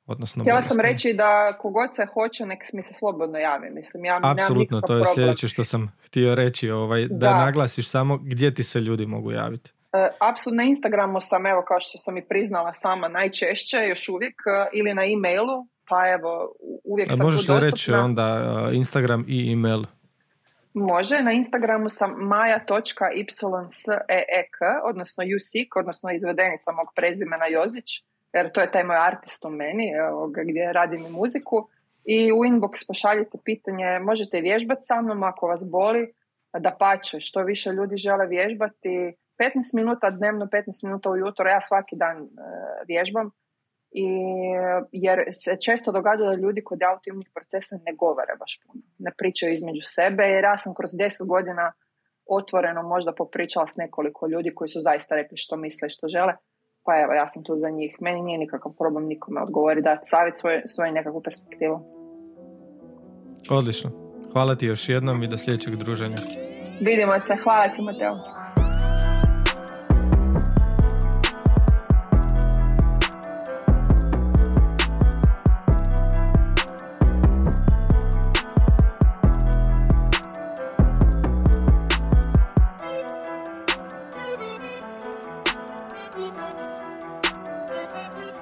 [0.06, 3.70] Odnosno Htjela sam reći da kogod se hoće, nek mi se slobodno javi.
[3.70, 8.18] Mislim, ja Apsolutno, to je sljedeće što sam htio reći, ovaj, da, da naglasiš samo
[8.18, 9.72] gdje ti se ljudi mogu javiti.
[9.92, 14.34] E, apsolutno na Instagramu sam, evo kao što sam i priznala sama najčešće, još uvijek,
[14.46, 16.54] e, ili na e-mailu, pa evo,
[16.84, 17.70] uvijek sam možeš tu dostupna.
[17.70, 18.24] reći onda
[18.72, 19.84] e, Instagram i e-mail?
[20.78, 22.80] Može, na Instagramu sam maja.yseek,
[24.84, 27.88] odnosno usik, odnosno izvedenica mog prezimena Jozić,
[28.32, 29.92] jer to je taj moj artist u meni,
[30.48, 31.68] gdje radim i muziku.
[32.04, 36.12] I u inbox pošaljite pitanje, možete vježbati sa mnom ako vas boli,
[36.58, 41.96] da pače, što više ljudi žele vježbati, 15 minuta dnevno, 15 minuta ujutro, ja svaki
[41.96, 42.26] dan e,
[42.88, 43.30] vježbam.
[43.98, 44.08] I,
[44.92, 48.82] jer se često događa da ljudi kod autoimunih procesa ne govore baš puno.
[48.98, 51.72] ne pričaju između sebe, jer ja sam kroz deset godina
[52.26, 56.32] otvoreno možda popričala s nekoliko ljudi koji su zaista rekli što misle i što žele.
[56.84, 57.96] Pa evo, ja sam tu za njih.
[58.00, 61.76] Meni nije nikakav problem nikome odgovori dati savjet svoju, svoju nekakvu perspektivu.
[63.50, 63.90] Odlično.
[64.32, 66.18] Hvala ti još jednom i do sljedećeg druženja.
[66.80, 67.36] Vidimo se.
[67.44, 68.14] Hvala ti, Mateo.